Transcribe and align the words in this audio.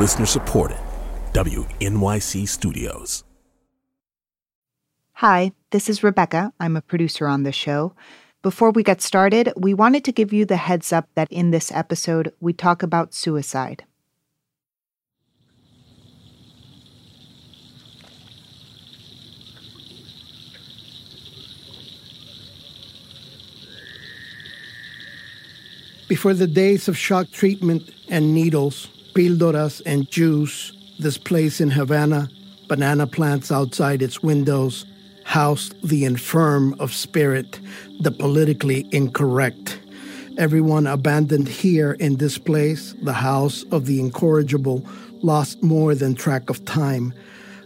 Listener 0.00 0.24
supported. 0.24 0.78
WNYC 1.34 2.48
Studios. 2.48 3.22
Hi, 5.12 5.52
this 5.72 5.90
is 5.90 6.02
Rebecca. 6.02 6.54
I'm 6.58 6.74
a 6.74 6.80
producer 6.80 7.28
on 7.28 7.42
the 7.42 7.52
show. 7.52 7.94
Before 8.40 8.70
we 8.70 8.82
get 8.82 9.02
started, 9.02 9.52
we 9.56 9.74
wanted 9.74 10.02
to 10.04 10.12
give 10.12 10.32
you 10.32 10.46
the 10.46 10.56
heads 10.56 10.90
up 10.90 11.10
that 11.16 11.30
in 11.30 11.50
this 11.50 11.70
episode, 11.70 12.32
we 12.40 12.54
talk 12.54 12.82
about 12.82 13.12
suicide. 13.12 13.84
Before 26.08 26.32
the 26.32 26.46
days 26.46 26.88
of 26.88 26.96
shock 26.96 27.30
treatment 27.30 27.90
and 28.08 28.32
needles, 28.32 28.88
píldoras 29.14 29.82
and 29.86 30.10
juice, 30.10 30.72
this 30.98 31.18
place 31.18 31.60
in 31.60 31.70
Havana, 31.70 32.28
banana 32.68 33.06
plants 33.06 33.50
outside 33.50 34.02
its 34.02 34.22
windows, 34.22 34.86
housed 35.24 35.74
the 35.86 36.04
infirm 36.04 36.74
of 36.80 36.92
spirit, 36.92 37.60
the 38.00 38.10
politically 38.10 38.86
incorrect. 38.92 39.80
Everyone 40.38 40.86
abandoned 40.86 41.48
here 41.48 41.92
in 41.92 42.16
this 42.16 42.38
place, 42.38 42.94
the 43.02 43.12
house 43.12 43.64
of 43.72 43.86
the 43.86 44.00
incorrigible, 44.00 44.84
lost 45.22 45.62
more 45.62 45.94
than 45.94 46.14
track 46.14 46.48
of 46.48 46.64
time. 46.64 47.12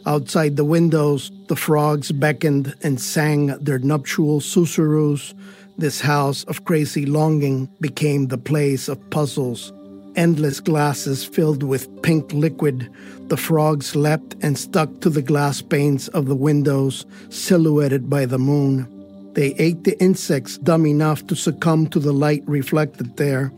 Outside 0.06 0.56
the 0.56 0.65
windows, 0.65 1.31
the 1.48 1.56
frogs 1.56 2.12
beckoned 2.12 2.75
and 2.83 3.01
sang 3.01 3.47
their 3.59 3.79
nuptial 3.79 4.41
susurrus. 4.41 5.34
This 5.79 6.01
house 6.01 6.45
of 6.45 6.65
crazy 6.65 7.06
longing 7.06 7.69
became 7.81 8.29
the 8.29 8.39
place 8.39 8.89
of 8.89 8.98
puzzles. 9.11 9.73
Endless 10.16 10.60
glasses 10.60 11.24
filled 11.24 11.62
with 11.62 12.02
pink 12.02 12.33
liquid, 12.33 12.91
the 13.28 13.36
frogs 13.36 13.97
leapt 13.97 14.36
and 14.42 14.58
stuck 14.58 15.00
to 15.00 15.11
the 15.11 15.22
glass 15.22 15.61
panes 15.61 16.08
of 16.08 16.27
the 16.27 16.36
windows, 16.36 17.05
silhouetted 17.30 18.08
by 18.08 18.24
the 18.27 18.39
moon. 18.39 18.89
They 19.34 19.55
ate 19.55 19.84
the 19.84 20.00
insects 20.00 20.58
dumb 20.58 20.86
enough 20.86 21.27
to 21.27 21.34
succumb 21.34 21.89
to 21.89 21.98
the 21.98 22.12
light 22.12 22.44
reflected 22.47 23.16
there. 23.16 23.52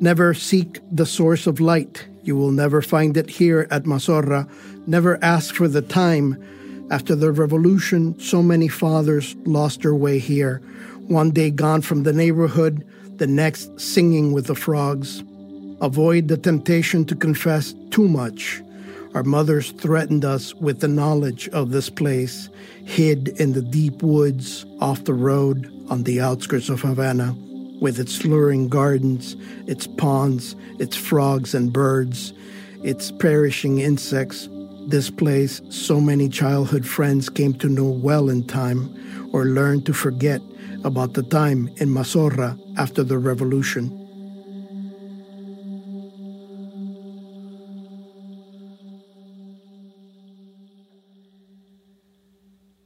Never 0.00 0.32
seek 0.32 0.80
the 0.90 1.04
source 1.04 1.46
of 1.46 1.60
light. 1.60 2.06
You 2.22 2.36
will 2.36 2.52
never 2.52 2.80
find 2.80 3.16
it 3.16 3.28
here 3.28 3.68
at 3.70 3.84
Mazorra. 3.84 4.48
Never 4.86 5.22
ask 5.22 5.54
for 5.54 5.68
the 5.68 5.82
time. 5.82 6.42
After 6.90 7.14
the 7.14 7.30
revolution, 7.30 8.18
so 8.18 8.42
many 8.42 8.68
fathers 8.68 9.36
lost 9.44 9.82
their 9.82 9.94
way 9.94 10.18
here 10.18 10.62
one 11.10 11.32
day 11.32 11.50
gone 11.50 11.82
from 11.82 12.04
the 12.04 12.12
neighborhood, 12.12 12.86
the 13.16 13.26
next 13.26 13.78
singing 13.80 14.32
with 14.32 14.46
the 14.46 14.54
frogs. 14.54 15.24
Avoid 15.80 16.28
the 16.28 16.36
temptation 16.36 17.06
to 17.06 17.16
confess 17.16 17.74
too 17.90 18.06
much. 18.06 18.62
Our 19.14 19.22
mothers 19.22 19.72
threatened 19.72 20.26
us 20.26 20.54
with 20.54 20.80
the 20.80 20.88
knowledge 20.88 21.48
of 21.48 21.70
this 21.70 21.88
place, 21.88 22.50
hid 22.84 23.28
in 23.40 23.54
the 23.54 23.62
deep 23.62 24.02
woods 24.02 24.66
off 24.80 25.04
the 25.04 25.14
road 25.14 25.72
on 25.88 26.02
the 26.02 26.20
outskirts 26.20 26.68
of 26.68 26.82
Havana, 26.82 27.34
with 27.80 27.98
its 27.98 28.24
luring 28.24 28.68
gardens, 28.68 29.36
its 29.66 29.86
ponds, 29.86 30.54
its 30.78 30.96
frogs 30.96 31.54
and 31.54 31.72
birds, 31.72 32.34
its 32.84 33.10
perishing 33.10 33.78
insects. 33.78 34.48
This 34.86 35.08
place 35.10 35.62
so 35.70 35.98
many 35.98 36.28
childhood 36.28 36.86
friends 36.86 37.30
came 37.30 37.54
to 37.54 37.68
know 37.68 37.88
well 37.88 38.28
in 38.28 38.44
time 38.46 38.94
or 39.32 39.46
learned 39.46 39.86
to 39.86 39.94
forget 39.94 40.42
about 40.84 41.14
the 41.14 41.22
time 41.22 41.68
in 41.76 41.88
Mazorra 41.88 42.58
after 42.76 43.02
the 43.02 43.18
revolution. 43.18 43.99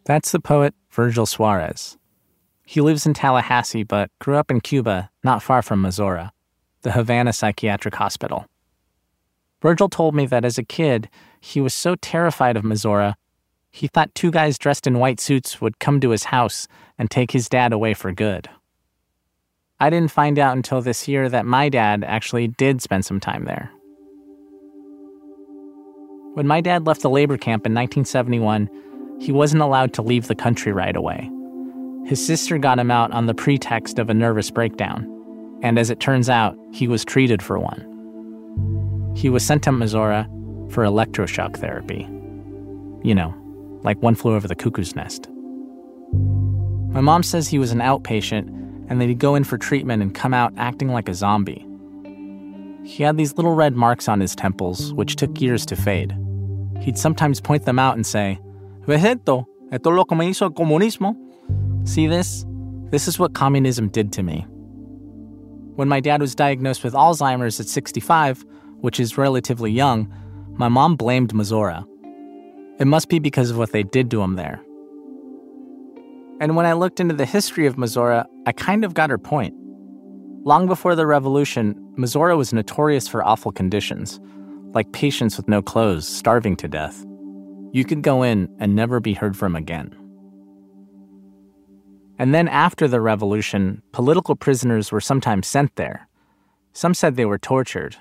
That's 0.05 0.33
the 0.33 0.41
poet 0.41 0.75
Virgil 0.91 1.27
Suarez. 1.27 1.97
He 2.67 2.81
lives 2.81 3.07
in 3.07 3.15
Tallahassee 3.15 3.83
but 3.83 4.11
grew 4.19 4.37
up 4.37 4.51
in 4.51 4.61
Cuba, 4.61 5.11
not 5.23 5.43
far 5.43 5.63
from 5.63 5.83
Mazorra, 5.83 6.31
the 6.83 6.93
Havana 6.93 7.33
Psychiatric 7.33 7.95
Hospital. 7.95 8.47
Virgil 9.61 9.89
told 9.89 10.15
me 10.15 10.27
that 10.27 10.45
as 10.45 10.59
a 10.59 10.63
kid, 10.63 11.09
he 11.41 11.61
was 11.61 11.75
so 11.75 11.95
terrified 11.97 12.57
of 12.57 12.65
Mazorra 12.65 13.15
he 13.75 13.89
thought 13.89 14.15
two 14.15 14.31
guys 14.31 14.57
dressed 14.57 14.87
in 14.87 15.01
white 15.01 15.19
suits 15.19 15.61
would 15.61 15.81
come 15.81 15.99
to 15.99 16.11
his 16.11 16.25
house 16.25 16.69
and 16.97 17.11
take 17.11 17.33
his 17.33 17.49
dad 17.49 17.73
away 17.73 17.93
for 17.93 18.13
good. 18.13 18.49
I 19.81 19.91
didn't 19.91 20.13
find 20.13 20.39
out 20.39 20.57
until 20.57 20.81
this 20.81 21.09
year 21.09 21.29
that 21.29 21.45
my 21.45 21.69
dad 21.71 22.05
actually 22.05 22.47
did 22.47 22.81
spend 22.83 23.05
some 23.05 23.19
time 23.19 23.47
there. 23.47 23.73
When 26.35 26.47
my 26.47 26.61
dad 26.61 26.87
left 26.87 27.03
the 27.03 27.11
labor 27.11 27.37
camp 27.37 27.67
in 27.67 27.75
1971, 27.75 28.71
he 29.21 29.33
wasn't 29.33 29.63
allowed 29.63 29.93
to 29.95 30.03
leave 30.03 30.27
the 30.27 30.35
country 30.35 30.73
right 30.73 30.97
away. 30.97 31.31
His 32.07 32.25
sister 32.25 32.59
got 32.59 32.79
him 32.79 32.91
out 32.91 33.13
on 33.13 33.27
the 33.27 33.35
pretext 33.35 33.99
of 33.99 34.11
a 34.11 34.15
nervous 34.15 34.51
breakdown, 34.51 35.11
and 35.63 35.79
as 35.79 35.91
it 35.91 36.01
turns 36.01 36.29
out, 36.29 36.57
he 36.73 36.87
was 36.87 37.05
treated 37.05 37.43
for 37.43 37.59
one. 37.59 39.15
He 39.17 39.31
was 39.31 39.45
sent 39.45 39.63
to 39.65 39.71
Mazorra 39.71 40.27
for 40.71 40.85
electroshock 40.85 41.57
therapy. 41.57 42.09
You 43.03 43.15
know, 43.15 43.35
like 43.83 44.03
one 44.03 44.15
flew 44.15 44.35
over 44.35 44.49
the 44.49 44.57
cuckoo's 44.57 44.97
nest. 44.97 45.29
My 46.91 47.01
mom 47.01 47.23
says 47.23 47.49
he 47.49 47.59
was 47.59 47.73
an 47.73 47.79
outpatient 47.79 48.49
and 48.89 49.01
that 49.01 49.09
he'd 49.09 49.19
go 49.19 49.35
in 49.35 49.45
for 49.45 49.59
treatment 49.59 50.03
and 50.03 50.15
come 50.15 50.35
out 50.35 50.53
acting 50.57 50.89
like 50.89 51.09
a 51.09 51.15
zombie. 51.15 51.67
He 52.85 53.03
had 53.03 53.17
these 53.17 53.37
little 53.37 53.55
red 53.55 53.75
marks 53.75 54.09
on 54.09 54.21
his 54.21 54.37
temples, 54.37 54.93
which 54.93 55.17
took 55.17 55.41
years 55.41 55.65
to 55.67 55.77
fade. 55.77 56.15
He'd 56.81 56.99
sometimes 56.99 57.41
point 57.41 57.65
them 57.65 57.79
out 57.79 57.97
and 57.97 58.07
say, 58.07 58.39
Esto 58.87 59.91
lo 59.91 60.05
que 60.05 60.17
me 60.17 60.29
hizo 60.29 60.43
el 60.43 60.51
comunismo. 60.51 61.17
See 61.85 62.07
this? 62.07 62.45
This 62.91 63.09
is 63.09 63.19
what 63.19 63.35
communism 63.35 63.89
did 63.89 64.13
to 64.13 64.23
me. 64.23 64.47
When 65.77 65.89
my 65.89 66.01
dad 66.01 66.21
was 66.21 66.35
diagnosed 66.35 66.85
with 66.85 66.93
Alzheimer's 66.95 67.59
at 67.59 67.67
65, 67.67 68.45
which 68.81 69.01
is 69.01 69.19
relatively 69.19 69.73
young, 69.73 70.13
my 70.53 70.69
mom 70.69 70.97
blamed 70.97 71.33
Mazorra. 71.33 71.85
It 72.79 72.87
must 72.87 73.09
be 73.09 73.19
because 73.19 73.51
of 73.51 73.57
what 73.57 73.73
they 73.73 73.83
did 73.83 74.11
to 74.11 74.23
him 74.23 74.37
there. 74.37 74.61
And 76.41 76.55
when 76.55 76.67
I 76.67 76.75
looked 76.75 77.01
into 77.01 77.15
the 77.15 77.25
history 77.25 77.67
of 77.67 77.77
Mazorra, 77.77 78.27
I 78.47 78.53
kind 78.53 78.85
of 78.85 78.95
got 78.95 79.11
her 79.11 79.19
point. 79.19 79.55
Long 80.45 80.67
before 80.67 80.95
the 80.95 81.07
revolution, 81.07 81.75
Mazorra 81.97 82.37
was 82.37 82.53
notorious 82.53 83.09
for 83.09 83.25
awful 83.25 83.51
conditions, 83.51 84.21
like 84.75 84.93
patients 84.93 85.37
with 85.37 85.49
no 85.49 85.63
clothes 85.63 86.07
starving 86.07 86.55
to 86.57 86.69
death. 86.69 87.05
You 87.75 87.85
could 87.85 88.03
go 88.03 88.23
in 88.23 88.55
and 88.61 88.77
never 88.77 89.01
be 89.01 89.15
heard 89.15 89.37
from 89.37 89.57
again. 89.57 89.97
And 92.21 92.33
then 92.33 92.47
after 92.47 92.87
the 92.87 93.01
revolution, 93.01 93.83
political 93.91 94.37
prisoners 94.37 94.93
were 94.93 95.01
sometimes 95.01 95.49
sent 95.49 95.75
there. 95.75 96.09
Some 96.73 96.95
said 96.95 97.17
they 97.17 97.25
were 97.25 97.37
tortured, 97.37 97.97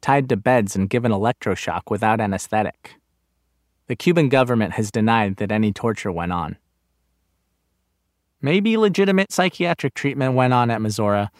tied 0.00 0.28
to 0.28 0.36
beds 0.36 0.76
and 0.76 0.88
given 0.88 1.10
electroshock 1.10 1.90
without 1.90 2.20
anesthetic. 2.20 2.94
The 3.88 3.96
Cuban 3.96 4.28
government 4.28 4.74
has 4.74 4.92
denied 4.92 5.38
that 5.38 5.50
any 5.50 5.72
torture 5.72 6.12
went 6.12 6.30
on. 6.30 6.56
Maybe 8.40 8.76
legitimate 8.76 9.32
psychiatric 9.32 9.94
treatment 9.94 10.34
went 10.34 10.52
on 10.52 10.70
at 10.70 10.80
Mazorra, 10.80 11.30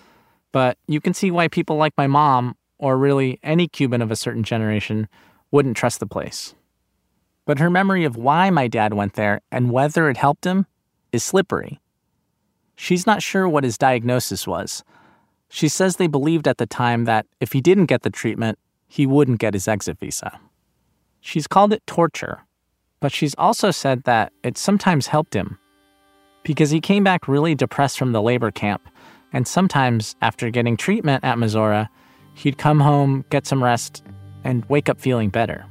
but 0.50 0.78
you 0.88 1.00
can 1.00 1.14
see 1.14 1.30
why 1.30 1.46
people 1.46 1.76
like 1.76 1.96
my 1.96 2.08
mom, 2.08 2.56
or 2.78 2.98
really 2.98 3.38
any 3.44 3.68
Cuban 3.68 4.02
of 4.02 4.10
a 4.10 4.16
certain 4.16 4.42
generation, 4.42 5.06
wouldn't 5.52 5.76
trust 5.76 6.00
the 6.00 6.08
place. 6.08 6.56
But 7.48 7.60
her 7.60 7.70
memory 7.70 8.04
of 8.04 8.18
why 8.18 8.50
my 8.50 8.68
dad 8.68 8.92
went 8.92 9.14
there 9.14 9.40
and 9.50 9.70
whether 9.70 10.10
it 10.10 10.18
helped 10.18 10.44
him 10.44 10.66
is 11.12 11.24
slippery. 11.24 11.80
She's 12.76 13.06
not 13.06 13.22
sure 13.22 13.48
what 13.48 13.64
his 13.64 13.78
diagnosis 13.78 14.46
was. 14.46 14.84
She 15.48 15.66
says 15.66 15.96
they 15.96 16.08
believed 16.08 16.46
at 16.46 16.58
the 16.58 16.66
time 16.66 17.06
that 17.06 17.24
if 17.40 17.54
he 17.54 17.62
didn't 17.62 17.86
get 17.86 18.02
the 18.02 18.10
treatment, 18.10 18.58
he 18.86 19.06
wouldn't 19.06 19.40
get 19.40 19.54
his 19.54 19.66
exit 19.66 19.98
visa. 19.98 20.38
She's 21.22 21.46
called 21.46 21.72
it 21.72 21.86
torture, 21.86 22.40
but 23.00 23.12
she's 23.12 23.34
also 23.38 23.70
said 23.70 24.04
that 24.04 24.30
it 24.42 24.58
sometimes 24.58 25.06
helped 25.06 25.32
him 25.32 25.58
because 26.42 26.68
he 26.68 26.82
came 26.82 27.02
back 27.02 27.28
really 27.28 27.54
depressed 27.54 27.98
from 27.98 28.12
the 28.12 28.20
labor 28.20 28.50
camp, 28.50 28.82
and 29.32 29.48
sometimes 29.48 30.16
after 30.20 30.50
getting 30.50 30.76
treatment 30.76 31.24
at 31.24 31.38
Mazorra, 31.38 31.88
he'd 32.34 32.58
come 32.58 32.80
home, 32.80 33.24
get 33.30 33.46
some 33.46 33.64
rest, 33.64 34.04
and 34.44 34.66
wake 34.66 34.90
up 34.90 35.00
feeling 35.00 35.30
better. 35.30 35.64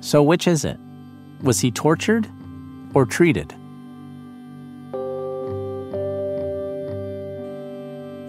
So, 0.00 0.22
which 0.22 0.46
is 0.46 0.64
it? 0.64 0.78
Was 1.42 1.60
he 1.60 1.70
tortured 1.70 2.28
or 2.94 3.04
treated? 3.04 3.54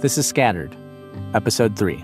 This 0.01 0.17
is 0.17 0.25
Scattered, 0.25 0.75
Episode 1.33 1.77
3. 1.77 2.03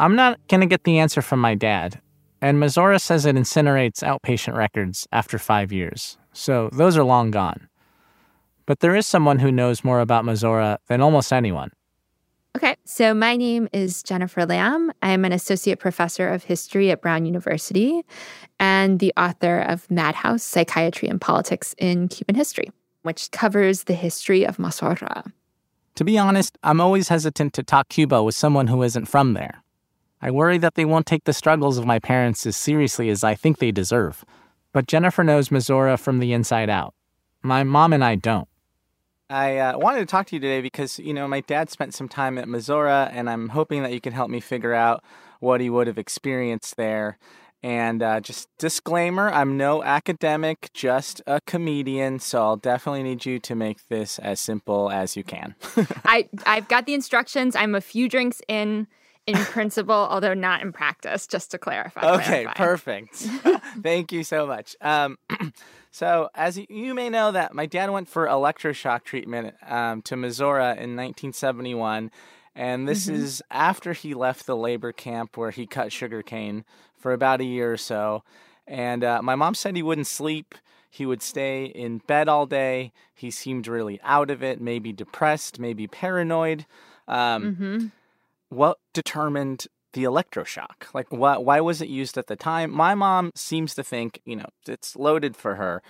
I'm 0.00 0.16
not 0.16 0.40
going 0.48 0.62
to 0.62 0.66
get 0.66 0.84
the 0.84 0.98
answer 0.98 1.22
from 1.22 1.40
my 1.40 1.54
dad. 1.54 2.00
And 2.42 2.58
Mazorra 2.58 3.00
says 3.00 3.26
it 3.26 3.36
incinerates 3.36 4.02
outpatient 4.02 4.56
records 4.56 5.06
after 5.12 5.38
five 5.38 5.72
years, 5.72 6.16
so 6.32 6.70
those 6.72 6.96
are 6.96 7.04
long 7.04 7.30
gone. 7.30 7.69
But 8.70 8.78
there 8.78 8.94
is 8.94 9.04
someone 9.04 9.40
who 9.40 9.50
knows 9.50 9.82
more 9.82 9.98
about 9.98 10.24
Mazorra 10.24 10.78
than 10.86 11.00
almost 11.00 11.32
anyone. 11.32 11.72
Okay, 12.56 12.76
so 12.84 13.12
my 13.12 13.34
name 13.34 13.68
is 13.72 14.00
Jennifer 14.00 14.42
Lambe. 14.42 14.92
I 15.02 15.10
am 15.10 15.24
an 15.24 15.32
associate 15.32 15.80
professor 15.80 16.28
of 16.28 16.44
history 16.44 16.92
at 16.92 17.02
Brown 17.02 17.26
University 17.26 18.02
and 18.60 19.00
the 19.00 19.12
author 19.16 19.58
of 19.58 19.90
Madhouse 19.90 20.44
Psychiatry 20.44 21.08
and 21.08 21.20
Politics 21.20 21.74
in 21.78 22.06
Cuban 22.06 22.36
History, 22.36 22.70
which 23.02 23.32
covers 23.32 23.82
the 23.82 23.94
history 23.94 24.46
of 24.46 24.58
Mazorra. 24.58 25.32
To 25.96 26.04
be 26.04 26.16
honest, 26.16 26.56
I'm 26.62 26.80
always 26.80 27.08
hesitant 27.08 27.54
to 27.54 27.64
talk 27.64 27.88
Cuba 27.88 28.22
with 28.22 28.36
someone 28.36 28.68
who 28.68 28.84
isn't 28.84 29.06
from 29.06 29.34
there. 29.34 29.64
I 30.22 30.30
worry 30.30 30.58
that 30.58 30.76
they 30.76 30.84
won't 30.84 31.06
take 31.06 31.24
the 31.24 31.32
struggles 31.32 31.76
of 31.76 31.86
my 31.86 31.98
parents 31.98 32.46
as 32.46 32.56
seriously 32.56 33.10
as 33.10 33.24
I 33.24 33.34
think 33.34 33.58
they 33.58 33.72
deserve. 33.72 34.24
But 34.72 34.86
Jennifer 34.86 35.24
knows 35.24 35.48
Mazorra 35.48 35.98
from 35.98 36.20
the 36.20 36.32
inside 36.32 36.70
out. 36.70 36.94
My 37.42 37.64
mom 37.64 37.92
and 37.92 38.04
I 38.04 38.14
don't. 38.14 38.46
I 39.30 39.58
uh, 39.58 39.78
wanted 39.78 40.00
to 40.00 40.06
talk 40.06 40.26
to 40.26 40.36
you 40.36 40.40
today 40.40 40.60
because, 40.60 40.98
you 40.98 41.14
know, 41.14 41.28
my 41.28 41.40
dad 41.40 41.70
spent 41.70 41.94
some 41.94 42.08
time 42.08 42.36
at 42.36 42.48
Mazorra, 42.48 43.08
and 43.12 43.30
I'm 43.30 43.50
hoping 43.50 43.84
that 43.84 43.92
you 43.92 44.00
can 44.00 44.12
help 44.12 44.28
me 44.28 44.40
figure 44.40 44.74
out 44.74 45.04
what 45.38 45.60
he 45.60 45.70
would 45.70 45.86
have 45.86 45.98
experienced 45.98 46.76
there. 46.76 47.16
And 47.62 48.02
uh, 48.02 48.20
just 48.20 48.48
disclaimer 48.58 49.30
I'm 49.30 49.56
no 49.56 49.84
academic, 49.84 50.70
just 50.74 51.22
a 51.26 51.40
comedian, 51.46 52.18
so 52.18 52.42
I'll 52.42 52.56
definitely 52.56 53.04
need 53.04 53.24
you 53.24 53.38
to 53.38 53.54
make 53.54 53.86
this 53.88 54.18
as 54.18 54.40
simple 54.40 54.90
as 54.90 55.16
you 55.16 55.22
can. 55.22 55.54
I, 56.04 56.28
I've 56.44 56.66
got 56.68 56.86
the 56.86 56.94
instructions. 56.94 57.54
I'm 57.54 57.74
a 57.74 57.80
few 57.80 58.08
drinks 58.08 58.42
in 58.48 58.88
in 59.26 59.36
principle, 59.36 59.94
although 59.94 60.34
not 60.34 60.62
in 60.62 60.72
practice, 60.72 61.26
just 61.26 61.50
to 61.52 61.58
clarify. 61.58 62.14
Okay, 62.14 62.46
perfect. 62.54 63.14
Thank 63.82 64.12
you 64.12 64.24
so 64.24 64.46
much. 64.46 64.76
Um, 64.80 65.18
so, 65.90 66.30
as 66.34 66.58
you 66.68 66.94
may 66.94 67.10
know, 67.10 67.32
that 67.32 67.54
my 67.54 67.66
dad 67.66 67.90
went 67.90 68.08
for 68.08 68.26
electroshock 68.26 69.04
treatment 69.04 69.54
um, 69.66 70.02
to 70.02 70.14
Mazorra 70.14 70.72
in 70.72 70.96
1971, 70.96 72.10
and 72.54 72.88
this 72.88 73.06
mm-hmm. 73.06 73.22
is 73.22 73.42
after 73.50 73.92
he 73.92 74.14
left 74.14 74.46
the 74.46 74.56
labor 74.56 74.92
camp 74.92 75.36
where 75.36 75.50
he 75.50 75.66
cut 75.66 75.92
sugarcane 75.92 76.64
for 76.96 77.12
about 77.12 77.40
a 77.40 77.44
year 77.44 77.72
or 77.72 77.76
so. 77.76 78.22
And 78.66 79.02
uh, 79.02 79.22
my 79.22 79.34
mom 79.34 79.54
said 79.54 79.76
he 79.76 79.82
wouldn't 79.82 80.06
sleep. 80.06 80.54
He 80.88 81.06
would 81.06 81.22
stay 81.22 81.66
in 81.66 81.98
bed 81.98 82.28
all 82.28 82.46
day. 82.46 82.92
He 83.14 83.30
seemed 83.30 83.68
really 83.68 84.00
out 84.02 84.30
of 84.30 84.42
it, 84.42 84.60
maybe 84.60 84.92
depressed, 84.92 85.58
maybe 85.58 85.86
paranoid. 85.86 86.66
Um, 87.06 87.56
mm-hmm. 87.56 87.86
What 88.50 88.78
determined 88.92 89.66
the 89.92 90.04
electroshock? 90.04 90.92
Like, 90.94 91.06
why, 91.10 91.38
why 91.38 91.60
was 91.60 91.80
it 91.80 91.88
used 91.88 92.18
at 92.18 92.26
the 92.26 92.36
time? 92.36 92.70
My 92.70 92.94
mom 92.94 93.30
seems 93.34 93.74
to 93.74 93.82
think, 93.82 94.20
you 94.24 94.36
know, 94.36 94.48
it's 94.66 94.96
loaded 94.96 95.36
for 95.36 95.56
her, 95.56 95.82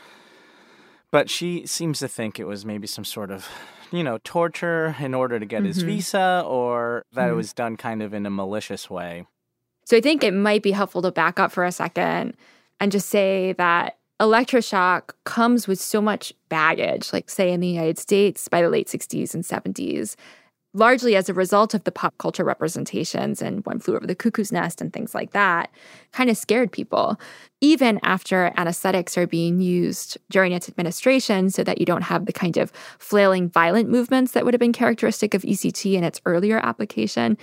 but 1.10 1.28
she 1.28 1.66
seems 1.66 1.98
to 1.98 2.08
think 2.08 2.38
it 2.38 2.46
was 2.46 2.64
maybe 2.64 2.86
some 2.86 3.04
sort 3.04 3.30
of, 3.30 3.48
you 3.90 4.04
know, 4.04 4.18
torture 4.24 4.96
in 5.00 5.14
order 5.14 5.38
to 5.38 5.46
get 5.46 5.58
mm-hmm. 5.58 5.66
his 5.66 5.82
visa 5.82 6.44
or 6.46 7.04
that 7.12 7.22
mm-hmm. 7.22 7.32
it 7.32 7.36
was 7.36 7.52
done 7.52 7.76
kind 7.76 8.02
of 8.02 8.14
in 8.14 8.26
a 8.26 8.30
malicious 8.30 8.88
way. 8.88 9.26
So 9.84 9.96
I 9.96 10.00
think 10.00 10.22
it 10.22 10.34
might 10.34 10.62
be 10.62 10.70
helpful 10.70 11.02
to 11.02 11.10
back 11.10 11.40
up 11.40 11.50
for 11.50 11.64
a 11.64 11.72
second 11.72 12.36
and 12.78 12.92
just 12.92 13.08
say 13.08 13.54
that 13.54 13.98
electroshock 14.20 15.14
comes 15.24 15.66
with 15.66 15.80
so 15.80 16.00
much 16.00 16.32
baggage, 16.48 17.12
like, 17.12 17.28
say, 17.28 17.50
in 17.52 17.60
the 17.60 17.66
United 17.66 17.98
States 17.98 18.46
by 18.48 18.62
the 18.62 18.68
late 18.68 18.86
60s 18.86 19.34
and 19.34 19.44
70s 19.44 20.14
largely 20.72 21.16
as 21.16 21.28
a 21.28 21.34
result 21.34 21.74
of 21.74 21.84
the 21.84 21.92
pop 21.92 22.16
culture 22.18 22.44
representations 22.44 23.42
and 23.42 23.64
One 23.66 23.80
Flew 23.80 23.96
Over 23.96 24.06
the 24.06 24.14
Cuckoo's 24.14 24.52
Nest 24.52 24.80
and 24.80 24.92
things 24.92 25.14
like 25.14 25.32
that, 25.32 25.70
kind 26.12 26.30
of 26.30 26.36
scared 26.36 26.70
people. 26.70 27.20
Even 27.60 27.98
after 28.02 28.52
anesthetics 28.56 29.18
are 29.18 29.26
being 29.26 29.60
used 29.60 30.16
during 30.30 30.52
its 30.52 30.68
administration 30.68 31.50
so 31.50 31.64
that 31.64 31.78
you 31.78 31.86
don't 31.86 32.02
have 32.02 32.26
the 32.26 32.32
kind 32.32 32.56
of 32.56 32.70
flailing, 32.98 33.48
violent 33.48 33.88
movements 33.88 34.32
that 34.32 34.44
would 34.44 34.54
have 34.54 34.60
been 34.60 34.72
characteristic 34.72 35.34
of 35.34 35.42
ECT 35.42 35.94
in 35.94 36.04
its 36.04 36.20
earlier 36.24 36.58
application, 36.64 37.36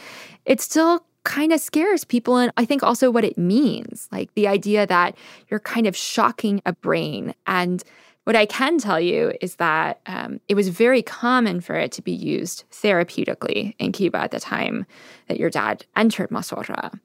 it 0.45 0.61
still 0.61 1.03
kind 1.23 1.51
of 1.51 1.59
scares 1.59 2.05
people. 2.05 2.37
And 2.37 2.53
I 2.55 2.63
think 2.63 2.83
also 2.83 3.11
what 3.11 3.25
it 3.25 3.37
means 3.37 4.07
like 4.13 4.33
the 4.35 4.47
idea 4.47 4.87
that 4.87 5.17
you're 5.49 5.59
kind 5.59 5.85
of 5.85 5.95
shocking 5.97 6.61
a 6.65 6.71
brain 6.71 7.33
and 7.45 7.83
what 8.27 8.35
I 8.35 8.45
can 8.45 8.77
tell 8.77 8.99
you 8.99 9.31
is 9.39 9.55
that 9.55 10.01
um, 10.05 10.41
it 10.49 10.55
was 10.55 10.67
very 10.67 11.01
common 11.01 11.61
for 11.61 11.75
it 11.75 11.93
to 11.93 12.01
be 12.01 12.11
used 12.11 12.65
therapeutically 12.73 13.73
in 13.79 13.93
Cuba 13.93 14.17
at 14.17 14.31
the 14.31 14.39
time 14.41 14.85
that 15.29 15.39
your 15.39 15.49
dad 15.49 15.85
entered 15.95 16.29
Mazorra. 16.29 16.99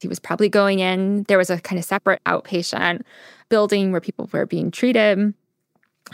He 0.00 0.06
was 0.06 0.20
probably 0.20 0.48
going 0.48 0.78
in, 0.78 1.24
there 1.24 1.36
was 1.36 1.50
a 1.50 1.58
kind 1.58 1.80
of 1.80 1.84
separate 1.84 2.22
outpatient 2.26 3.02
building 3.48 3.90
where 3.90 4.00
people 4.00 4.30
were 4.32 4.46
being 4.46 4.70
treated. 4.70 5.34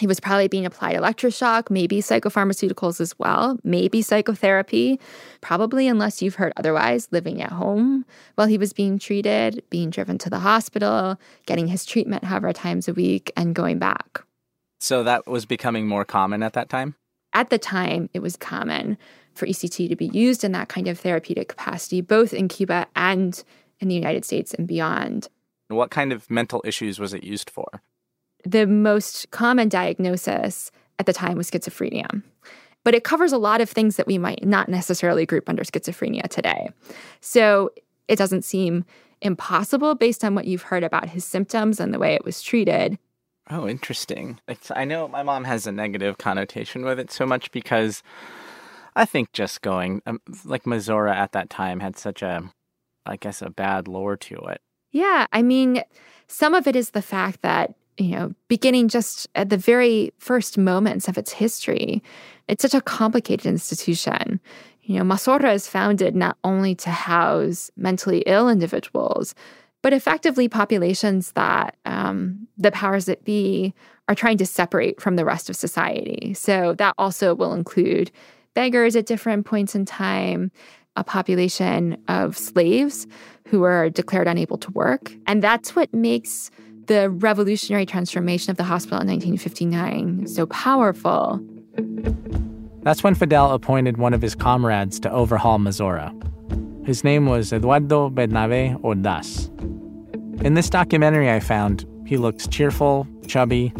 He 0.00 0.06
was 0.06 0.18
probably 0.18 0.48
being 0.48 0.64
applied 0.64 0.96
electroshock, 0.96 1.68
maybe 1.68 1.98
psychopharmaceuticals 1.98 3.02
as 3.02 3.18
well, 3.18 3.58
maybe 3.64 4.00
psychotherapy, 4.00 4.98
probably, 5.42 5.88
unless 5.88 6.22
you've 6.22 6.36
heard 6.36 6.54
otherwise, 6.56 7.06
living 7.10 7.42
at 7.42 7.52
home 7.52 8.06
while 8.36 8.46
he 8.46 8.56
was 8.56 8.72
being 8.72 8.98
treated, 8.98 9.62
being 9.68 9.90
driven 9.90 10.16
to 10.16 10.30
the 10.30 10.38
hospital, 10.38 11.20
getting 11.44 11.66
his 11.66 11.84
treatment 11.84 12.24
however 12.24 12.54
times 12.54 12.88
a 12.88 12.94
week, 12.94 13.30
and 13.36 13.54
going 13.54 13.78
back. 13.78 14.22
So 14.80 15.02
that 15.02 15.26
was 15.26 15.46
becoming 15.46 15.86
more 15.86 16.04
common 16.04 16.42
at 16.42 16.52
that 16.54 16.68
time? 16.68 16.94
At 17.32 17.50
the 17.50 17.58
time, 17.58 18.10
it 18.12 18.20
was 18.20 18.36
common 18.36 18.96
for 19.34 19.46
ECT 19.46 19.88
to 19.88 19.96
be 19.96 20.06
used 20.06 20.44
in 20.44 20.52
that 20.52 20.68
kind 20.68 20.88
of 20.88 20.98
therapeutic 20.98 21.48
capacity, 21.48 22.00
both 22.00 22.32
in 22.32 22.48
Cuba 22.48 22.86
and 22.94 23.42
in 23.80 23.88
the 23.88 23.94
United 23.94 24.24
States 24.24 24.54
and 24.54 24.68
beyond. 24.68 25.28
What 25.68 25.90
kind 25.90 26.12
of 26.12 26.30
mental 26.30 26.62
issues 26.64 27.00
was 27.00 27.12
it 27.12 27.24
used 27.24 27.50
for? 27.50 27.82
The 28.44 28.66
most 28.66 29.30
common 29.30 29.68
diagnosis 29.68 30.70
at 30.98 31.06
the 31.06 31.12
time 31.12 31.36
was 31.36 31.50
schizophrenia. 31.50 32.22
But 32.84 32.94
it 32.94 33.02
covers 33.02 33.32
a 33.32 33.38
lot 33.38 33.60
of 33.60 33.70
things 33.70 33.96
that 33.96 34.06
we 34.06 34.18
might 34.18 34.44
not 34.44 34.68
necessarily 34.68 35.24
group 35.24 35.48
under 35.48 35.64
schizophrenia 35.64 36.28
today. 36.28 36.68
So 37.20 37.70
it 38.08 38.16
doesn't 38.16 38.44
seem 38.44 38.84
impossible 39.22 39.94
based 39.94 40.22
on 40.22 40.34
what 40.34 40.44
you've 40.44 40.62
heard 40.62 40.84
about 40.84 41.08
his 41.08 41.24
symptoms 41.24 41.80
and 41.80 41.94
the 41.94 41.98
way 41.98 42.14
it 42.14 42.24
was 42.24 42.42
treated 42.42 42.98
Oh, 43.50 43.68
interesting. 43.68 44.40
It's, 44.48 44.70
I 44.70 44.84
know 44.84 45.06
my 45.06 45.22
mom 45.22 45.44
has 45.44 45.66
a 45.66 45.72
negative 45.72 46.16
connotation 46.18 46.84
with 46.84 46.98
it 46.98 47.10
so 47.10 47.26
much 47.26 47.50
because 47.50 48.02
I 48.96 49.04
think 49.04 49.32
just 49.32 49.60
going, 49.60 50.00
um, 50.06 50.20
like 50.44 50.64
Mazorra 50.64 51.14
at 51.14 51.32
that 51.32 51.50
time 51.50 51.80
had 51.80 51.98
such 51.98 52.22
a, 52.22 52.50
I 53.04 53.16
guess, 53.16 53.42
a 53.42 53.50
bad 53.50 53.86
lore 53.86 54.16
to 54.16 54.36
it. 54.36 54.62
Yeah. 54.92 55.26
I 55.32 55.42
mean, 55.42 55.82
some 56.26 56.54
of 56.54 56.66
it 56.66 56.74
is 56.74 56.90
the 56.90 57.02
fact 57.02 57.42
that, 57.42 57.74
you 57.98 58.10
know, 58.12 58.34
beginning 58.48 58.88
just 58.88 59.28
at 59.34 59.50
the 59.50 59.56
very 59.56 60.12
first 60.18 60.56
moments 60.56 61.06
of 61.06 61.18
its 61.18 61.32
history, 61.32 62.02
it's 62.48 62.62
such 62.62 62.74
a 62.74 62.80
complicated 62.80 63.46
institution. 63.46 64.40
You 64.82 64.98
know, 64.98 65.04
Mazorra 65.04 65.54
is 65.54 65.68
founded 65.68 66.14
not 66.14 66.38
only 66.44 66.74
to 66.76 66.90
house 66.90 67.70
mentally 67.76 68.22
ill 68.26 68.48
individuals, 68.48 69.34
but 69.84 69.92
effectively 69.92 70.48
populations 70.48 71.32
that 71.32 71.76
um, 71.84 72.48
the 72.56 72.72
powers 72.72 73.04
that 73.04 73.22
be 73.22 73.74
are 74.08 74.14
trying 74.14 74.38
to 74.38 74.46
separate 74.46 74.98
from 74.98 75.16
the 75.16 75.26
rest 75.26 75.50
of 75.50 75.56
society. 75.56 76.32
So 76.32 76.72
that 76.78 76.94
also 76.96 77.34
will 77.34 77.52
include 77.52 78.10
beggars 78.54 78.96
at 78.96 79.04
different 79.04 79.44
points 79.44 79.74
in 79.74 79.84
time, 79.84 80.50
a 80.96 81.04
population 81.04 82.02
of 82.08 82.34
slaves 82.38 83.06
who 83.46 83.62
are 83.64 83.90
declared 83.90 84.26
unable 84.26 84.56
to 84.56 84.70
work. 84.70 85.12
And 85.26 85.42
that's 85.42 85.76
what 85.76 85.92
makes 85.92 86.50
the 86.86 87.10
revolutionary 87.10 87.84
transformation 87.84 88.50
of 88.50 88.56
the 88.56 88.64
hospital 88.64 89.02
in 89.02 89.08
1959 89.08 90.28
so 90.28 90.46
powerful. 90.46 91.44
That's 92.84 93.04
when 93.04 93.14
Fidel 93.14 93.52
appointed 93.52 93.98
one 93.98 94.14
of 94.14 94.22
his 94.22 94.34
comrades 94.34 94.98
to 95.00 95.10
overhaul 95.10 95.58
Mazorra. 95.58 96.18
His 96.84 97.02
name 97.02 97.24
was 97.24 97.50
Eduardo 97.50 98.10
Bernabe 98.10 98.78
Ordaz. 98.82 99.48
In 100.44 100.52
this 100.52 100.68
documentary 100.68 101.30
I 101.30 101.40
found, 101.40 101.86
he 102.06 102.18
looks 102.18 102.46
cheerful, 102.46 103.06
chubby, 103.26 103.72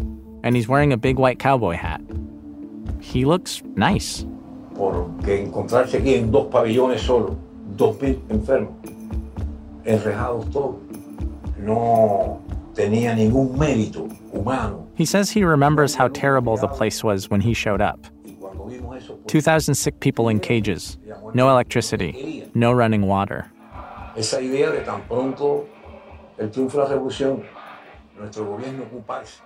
and 0.43 0.55
he's 0.55 0.67
wearing 0.67 0.91
a 0.91 0.97
big 0.97 1.19
white 1.19 1.37
cowboy 1.37 1.75
hat. 1.75 2.01
He 2.99 3.23
looks 3.23 3.61
nice. 3.75 4.25
Porque 4.73 5.39
encontrarse 5.39 5.99
aquí 5.99 6.15
en 6.15 6.31
dos 6.31 6.47
pabellones 6.51 7.01
solo, 7.01 7.37
dos 7.77 8.01
mil 8.01 8.19
enfermos, 8.29 8.73
enrejados 9.85 10.51
todos, 10.51 10.77
no 11.59 12.41
tenía 12.73 13.13
ningún 13.15 13.55
mérito 13.55 14.09
humano. 14.33 14.87
He 14.95 15.05
says 15.05 15.29
he 15.29 15.43
remembers 15.43 15.93
how 15.93 16.07
terrible 16.07 16.57
the 16.57 16.67
place 16.67 17.03
was 17.03 17.29
when 17.29 17.41
he 17.41 17.53
showed 17.53 17.81
up. 17.81 18.07
2,000 19.27 19.75
sick 19.75 19.99
people 19.99 20.29
in 20.29 20.39
cages, 20.39 20.97
no 21.33 21.49
electricity, 21.49 22.49
no 22.53 22.71
running 22.71 23.03
water. 23.03 23.51
Esa 24.15 24.39
idea 24.39 24.71
de 24.71 24.83
tan 24.83 25.01
pronto 25.07 25.67
el 26.37 26.49
triunfo 26.49 26.73
de 26.73 26.77
la 26.77 26.89
revolución, 26.89 27.43
nuestro 28.17 28.45
gobierno 28.45 28.83
ocuparse. 28.83 29.41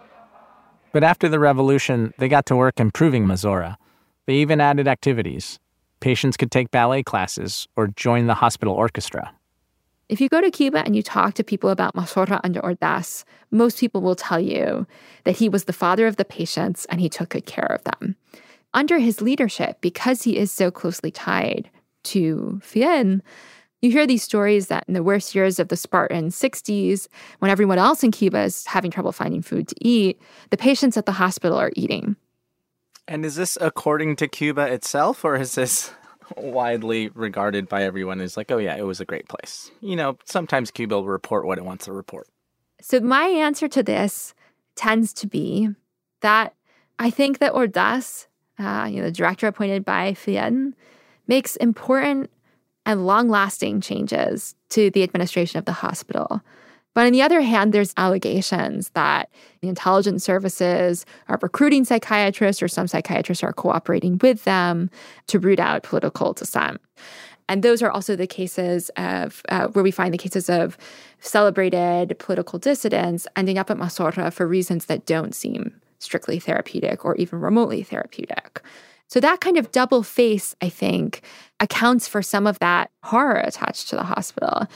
But 0.91 1.03
after 1.03 1.29
the 1.29 1.39
revolution, 1.39 2.13
they 2.17 2.27
got 2.27 2.45
to 2.47 2.55
work 2.55 2.79
improving 2.79 3.25
Mazorra. 3.25 3.77
They 4.25 4.35
even 4.35 4.59
added 4.59 4.87
activities. 4.87 5.59
Patients 5.99 6.37
could 6.37 6.51
take 6.51 6.71
ballet 6.71 7.03
classes 7.03 7.67
or 7.75 7.87
join 7.87 8.27
the 8.27 8.35
hospital 8.35 8.73
orchestra. 8.73 9.31
If 10.07 10.19
you 10.19 10.27
go 10.29 10.41
to 10.41 10.49
Cuba 10.49 10.79
and 10.79 10.95
you 10.95 11.03
talk 11.03 11.35
to 11.35 11.43
people 11.43 11.69
about 11.69 11.93
Mazorra 11.93 12.39
under 12.43 12.59
Ordaz, 12.61 13.23
most 13.51 13.79
people 13.79 14.01
will 14.01 14.15
tell 14.15 14.39
you 14.39 14.87
that 15.23 15.37
he 15.37 15.49
was 15.49 15.65
the 15.65 15.73
father 15.73 16.07
of 16.07 16.15
the 16.15 16.25
patients 16.25 16.85
and 16.85 16.99
he 16.99 17.09
took 17.09 17.29
good 17.29 17.45
care 17.45 17.67
of 17.67 17.83
them. 17.83 18.15
Under 18.73 18.99
his 18.99 19.21
leadership, 19.21 19.79
because 19.81 20.23
he 20.23 20.37
is 20.37 20.51
so 20.51 20.71
closely 20.71 21.11
tied 21.11 21.69
to 22.03 22.59
Thiers, 22.63 23.21
you 23.81 23.91
hear 23.91 24.05
these 24.05 24.23
stories 24.23 24.67
that 24.67 24.83
in 24.87 24.93
the 24.93 25.03
worst 25.03 25.33
years 25.33 25.57
of 25.57 25.69
the 25.69 25.77
Spartan 25.77 26.29
60s, 26.29 27.07
when 27.39 27.49
everyone 27.49 27.77
else 27.77 28.03
in 28.03 28.11
Cuba 28.11 28.41
is 28.41 28.65
having 28.65 28.91
trouble 28.91 29.13
finding 29.13 29.41
food 29.41 29.69
to 29.69 29.75
eat, 29.79 30.21
the 30.49 30.57
patients 30.57 30.97
at 30.97 31.05
the 31.05 31.13
hospital 31.13 31.57
are 31.57 31.71
eating. 31.75 32.17
And 33.07 33.25
is 33.25 33.35
this 33.35 33.57
according 33.61 34.17
to 34.17 34.27
Cuba 34.27 34.71
itself, 34.71 35.23
or 35.23 35.35
is 35.35 35.55
this 35.55 35.91
widely 36.37 37.07
regarded 37.09 37.69
by 37.69 37.83
everyone 37.83 38.19
as 38.19 38.35
like, 38.35 38.51
oh, 38.51 38.57
yeah, 38.57 38.75
it 38.75 38.85
was 38.85 38.99
a 38.99 39.05
great 39.05 39.29
place? 39.29 39.71
You 39.81 39.95
know, 39.95 40.17
sometimes 40.25 40.71
Cuba 40.71 40.95
will 40.95 41.07
report 41.07 41.45
what 41.45 41.57
it 41.57 41.65
wants 41.65 41.85
to 41.85 41.93
report. 41.93 42.27
So, 42.81 42.99
my 42.99 43.25
answer 43.25 43.67
to 43.69 43.81
this 43.81 44.33
tends 44.75 45.11
to 45.13 45.27
be 45.27 45.69
that 46.21 46.53
I 46.97 47.09
think 47.09 47.39
that 47.39 47.53
Ordaz, 47.53 48.27
uh, 48.59 48.87
you 48.89 48.97
know, 48.97 49.05
the 49.05 49.11
director 49.11 49.47
appointed 49.47 49.85
by 49.85 50.13
Thiers, 50.13 50.73
makes 51.27 51.55
important 51.57 52.29
and 52.85 53.05
long 53.05 53.29
lasting 53.29 53.81
changes 53.81 54.55
to 54.69 54.89
the 54.89 55.03
administration 55.03 55.59
of 55.59 55.65
the 55.65 55.71
hospital. 55.71 56.41
But 56.95 57.05
on 57.05 57.11
the 57.11 57.21
other 57.21 57.41
hand, 57.41 57.71
there's 57.71 57.93
allegations 57.97 58.89
that 58.89 59.29
the 59.61 59.69
intelligence 59.69 60.23
services 60.23 61.05
are 61.27 61.39
recruiting 61.41 61.85
psychiatrists 61.85 62.63
or 62.63 62.67
some 62.67 62.87
psychiatrists 62.87 63.43
are 63.43 63.53
cooperating 63.53 64.17
with 64.21 64.43
them 64.43 64.89
to 65.27 65.39
root 65.39 65.59
out 65.59 65.83
political 65.83 66.33
dissent. 66.33 66.81
And 67.47 67.63
those 67.63 67.81
are 67.81 67.91
also 67.91 68.15
the 68.15 68.27
cases 68.27 68.89
of 68.97 69.41
uh, 69.49 69.67
where 69.67 69.83
we 69.83 69.91
find 69.91 70.13
the 70.13 70.17
cases 70.17 70.49
of 70.49 70.77
celebrated 71.19 72.17
political 72.19 72.59
dissidents 72.59 73.27
ending 73.35 73.57
up 73.57 73.71
at 73.71 73.77
Mazorra 73.77 74.31
for 74.31 74.47
reasons 74.47 74.85
that 74.85 75.05
don't 75.05 75.33
seem 75.33 75.79
strictly 75.99 76.39
therapeutic 76.39 77.05
or 77.05 77.15
even 77.15 77.39
remotely 77.39 77.83
therapeutic. 77.83 78.61
So 79.07 79.19
that 79.19 79.41
kind 79.41 79.57
of 79.57 79.71
double 79.71 80.03
face, 80.03 80.55
I 80.61 80.69
think, 80.69 81.21
accounts 81.59 82.07
for 82.07 82.21
some 82.21 82.45
of 82.45 82.59
that 82.59 82.91
horror 83.03 83.39
attached 83.39 83.89
to 83.89 83.95
the 83.95 84.03
hospital. 84.03 84.67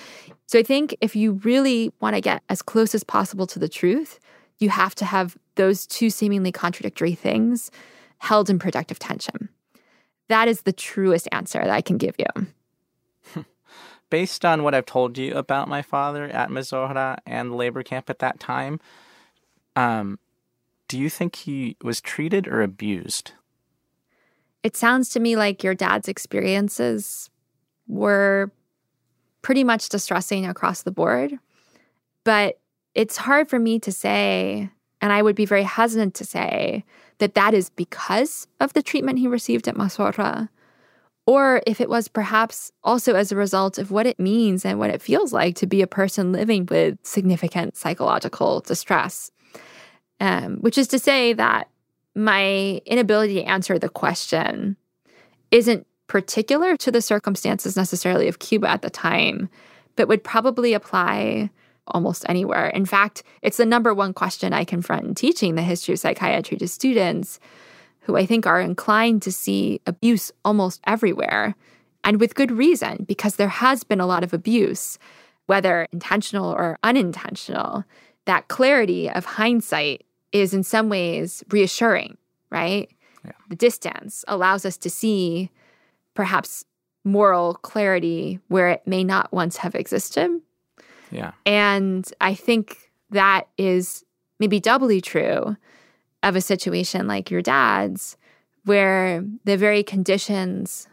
So 0.48 0.60
I 0.60 0.64
think 0.64 0.96
if 1.02 1.16
you 1.16 1.34
really 1.44 1.94
want 2.00 2.16
to 2.16 2.22
get 2.22 2.42
as 2.50 2.62
close 2.62 2.96
as 2.96 3.04
possible 3.04 3.46
to 3.48 3.60
the 3.60 3.70
truth, 3.70 4.20
you 4.58 4.70
have 4.70 4.96
to 4.96 5.06
have 5.06 5.38
those 5.56 5.86
two 5.86 6.10
seemingly 6.10 6.52
contradictory 6.52 7.14
things 7.14 7.70
held 8.20 8.50
in 8.50 8.58
productive 8.58 8.98
tension. 8.98 9.50
That 10.30 10.48
is 10.48 10.62
the 10.62 10.74
truest 10.74 11.28
answer 11.32 11.60
that 11.60 11.70
I 11.70 11.82
can 11.82 11.98
give 11.98 12.16
you. 12.18 12.48
Based 14.10 14.46
on 14.46 14.64
what 14.64 14.74
I've 14.74 14.86
told 14.86 15.18
you 15.18 15.34
about 15.36 15.68
my 15.68 15.82
father 15.82 16.26
at 16.26 16.50
Mazorra 16.50 17.18
and 17.26 17.56
labor 17.56 17.84
camp 17.84 18.10
at 18.10 18.20
that 18.20 18.40
time, 18.40 18.80
um, 19.76 20.18
do 20.94 21.00
you 21.00 21.10
think 21.10 21.36
he 21.36 21.76
was 21.84 22.00
treated 22.00 22.48
or 22.48 22.62
abused? 22.62 23.32
It 24.62 24.78
sounds 24.78 25.10
to 25.10 25.20
me 25.20 25.36
like 25.36 25.64
your 25.64 25.74
dad's 25.74 26.08
experiences 26.08 27.32
were 27.88 28.52
pretty 29.42 29.64
much 29.64 29.90
distressing 29.90 30.46
across 30.46 30.84
the 30.84 30.92
board. 30.92 31.40
But 32.24 32.60
it's 32.94 33.18
hard 33.18 33.50
for 33.50 33.58
me 33.58 33.80
to 33.80 33.92
say, 33.92 34.70
and 35.02 35.12
I 35.12 35.24
would 35.24 35.36
be 35.36 35.48
very 35.48 35.64
hesitant 35.64 36.14
to 36.14 36.26
say, 36.26 36.84
that 37.18 37.34
that 37.34 37.56
is 37.56 37.72
because 37.72 38.46
of 38.60 38.74
the 38.74 38.84
treatment 38.84 39.18
he 39.18 39.28
received 39.28 39.68
at 39.68 39.74
Mazorra, 39.74 40.50
or 41.26 41.64
if 41.66 41.82
it 41.82 41.90
was 41.90 42.08
perhaps 42.08 42.72
also 42.84 43.16
as 43.16 43.32
a 43.32 43.36
result 43.36 43.80
of 43.80 43.90
what 43.90 44.06
it 44.06 44.20
means 44.20 44.64
and 44.64 44.78
what 44.78 44.92
it 44.92 45.02
feels 45.02 45.34
like 45.34 45.56
to 45.56 45.66
be 45.66 45.82
a 45.82 45.88
person 45.88 46.32
living 46.32 46.68
with 46.68 47.00
significant 47.02 47.76
psychological 47.76 48.60
distress. 48.60 49.32
Um, 50.24 50.60
which 50.60 50.78
is 50.78 50.88
to 50.88 51.00
say 51.00 51.34
that 51.34 51.68
my 52.16 52.80
inability 52.86 53.34
to 53.34 53.44
answer 53.44 53.78
the 53.78 53.90
question 53.90 54.78
isn't 55.52 55.86
particular 56.08 56.78
to 56.78 56.92
the 56.92 57.02
circumstances 57.02 57.76
necessarily 57.76 58.30
of 58.30 58.40
Cuba 58.40 58.70
at 58.70 58.84
the 58.84 58.90
time, 58.90 59.50
but 59.98 60.08
would 60.08 60.24
probably 60.24 60.74
apply 60.74 61.50
almost 61.88 62.24
anywhere. 62.30 62.70
In 62.70 62.86
fact, 62.86 63.24
it's 63.42 63.58
the 63.58 63.66
number 63.66 63.94
one 63.94 64.14
question 64.14 64.54
I 64.54 64.64
confront 64.64 65.04
in 65.04 65.14
teaching 65.14 65.56
the 65.56 65.62
history 65.62 65.92
of 65.96 66.00
psychiatry 66.00 66.56
to 66.56 66.70
students 66.70 67.38
who 68.00 68.16
I 68.16 68.26
think 68.26 68.48
are 68.48 68.62
inclined 68.62 69.24
to 69.24 69.32
see 69.34 69.82
abuse 69.86 70.32
almost 70.46 70.80
everywhere. 70.88 71.54
And 72.06 72.22
with 72.22 72.36
good 72.36 72.52
reason, 72.52 73.04
because 73.06 73.36
there 73.36 73.50
has 73.50 73.84
been 73.84 74.00
a 74.00 74.08
lot 74.08 74.24
of 74.24 74.34
abuse, 74.34 74.98
whether 75.48 75.90
intentional 75.92 76.50
or 76.50 76.80
unintentional. 76.82 77.84
That 78.24 78.48
clarity 78.48 79.10
of 79.10 79.26
hindsight 79.26 80.06
is 80.34 80.54
in 80.54 80.64
some 80.64 80.90
ways 80.90 81.44
reassuring, 81.50 82.18
right? 82.50 82.90
Yeah. 83.24 83.32
The 83.50 83.56
distance 83.56 84.26
allows 84.28 84.66
us 84.66 84.76
to 84.78 84.90
see 84.90 85.50
perhaps 86.14 86.66
moral 87.06 87.56
clarity 87.56 88.40
where 88.48 88.70
it 88.70 88.82
may 88.86 89.04
not 89.04 89.32
once 89.32 89.58
have 89.58 89.76
existed. 89.76 90.42
Yeah. 91.12 91.32
And 91.46 92.12
I 92.20 92.34
think 92.34 92.92
that 93.12 93.48
is 93.58 94.04
maybe 94.40 94.60
doubly 94.60 95.00
true 95.00 95.56
of 96.24 96.36
a 96.36 96.42
situation 96.42 97.08
like 97.08 97.30
your 97.30 97.42
dad's, 97.42 98.18
where 98.66 99.24
the 99.44 99.58
very 99.58 99.84
conditions 99.84 100.88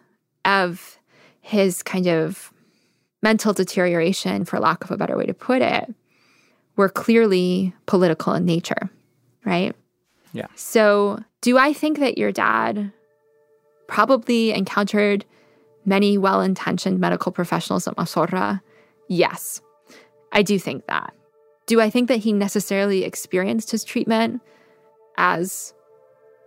of 0.44 0.98
his 1.40 1.82
kind 1.82 2.06
of 2.06 2.52
mental 3.22 3.52
deterioration, 3.52 4.44
for 4.44 4.58
lack 4.58 4.82
of 4.84 4.90
a 4.90 4.96
better 4.96 5.16
way 5.16 5.24
to 5.26 5.34
put 5.34 5.62
it, 5.62 5.94
were 6.76 6.88
clearly 6.88 7.72
political 7.86 8.34
in 8.34 8.44
nature 8.44 8.90
right? 9.44 9.74
Yeah. 10.32 10.46
So, 10.54 11.22
do 11.40 11.58
I 11.58 11.72
think 11.72 11.98
that 11.98 12.18
your 12.18 12.32
dad 12.32 12.92
probably 13.88 14.52
encountered 14.52 15.24
many 15.84 16.18
well 16.18 16.40
intentioned 16.40 17.00
medical 17.00 17.32
professionals 17.32 17.88
at 17.88 17.96
Mazorra? 17.96 18.60
Yes, 19.08 19.60
I 20.32 20.42
do 20.42 20.58
think 20.58 20.86
that. 20.86 21.14
Do 21.66 21.80
I 21.80 21.90
think 21.90 22.08
that 22.08 22.18
he 22.18 22.32
necessarily 22.32 23.04
experienced 23.04 23.70
his 23.70 23.84
treatment 23.84 24.40
as 25.16 25.74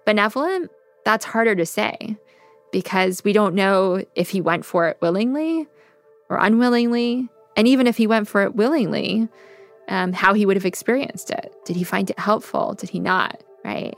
benevolent? 0.05 0.71
That's 1.05 1.25
harder 1.25 1.55
to 1.55 1.65
say 1.65 2.17
because 2.71 3.23
we 3.23 3.33
don't 3.33 3.55
know 3.55 4.03
if 4.15 4.29
he 4.29 4.41
went 4.41 4.65
for 4.65 4.87
it 4.87 4.97
willingly 5.01 5.67
or 6.29 6.37
unwillingly. 6.37 7.29
And 7.55 7.67
even 7.67 7.87
if 7.87 7.97
he 7.97 8.07
went 8.07 8.27
for 8.27 8.41
it 8.43 8.55
willingly, 8.55 9.29
um, 9.87 10.13
how 10.13 10.33
he 10.33 10.45
would 10.45 10.57
have 10.57 10.65
experienced 10.65 11.29
it. 11.29 11.53
Did 11.65 11.75
he 11.75 11.83
find 11.83 12.09
it 12.09 12.19
helpful? 12.19 12.73
Did 12.73 12.89
he 12.89 12.99
not? 12.99 13.43
Right. 13.63 13.95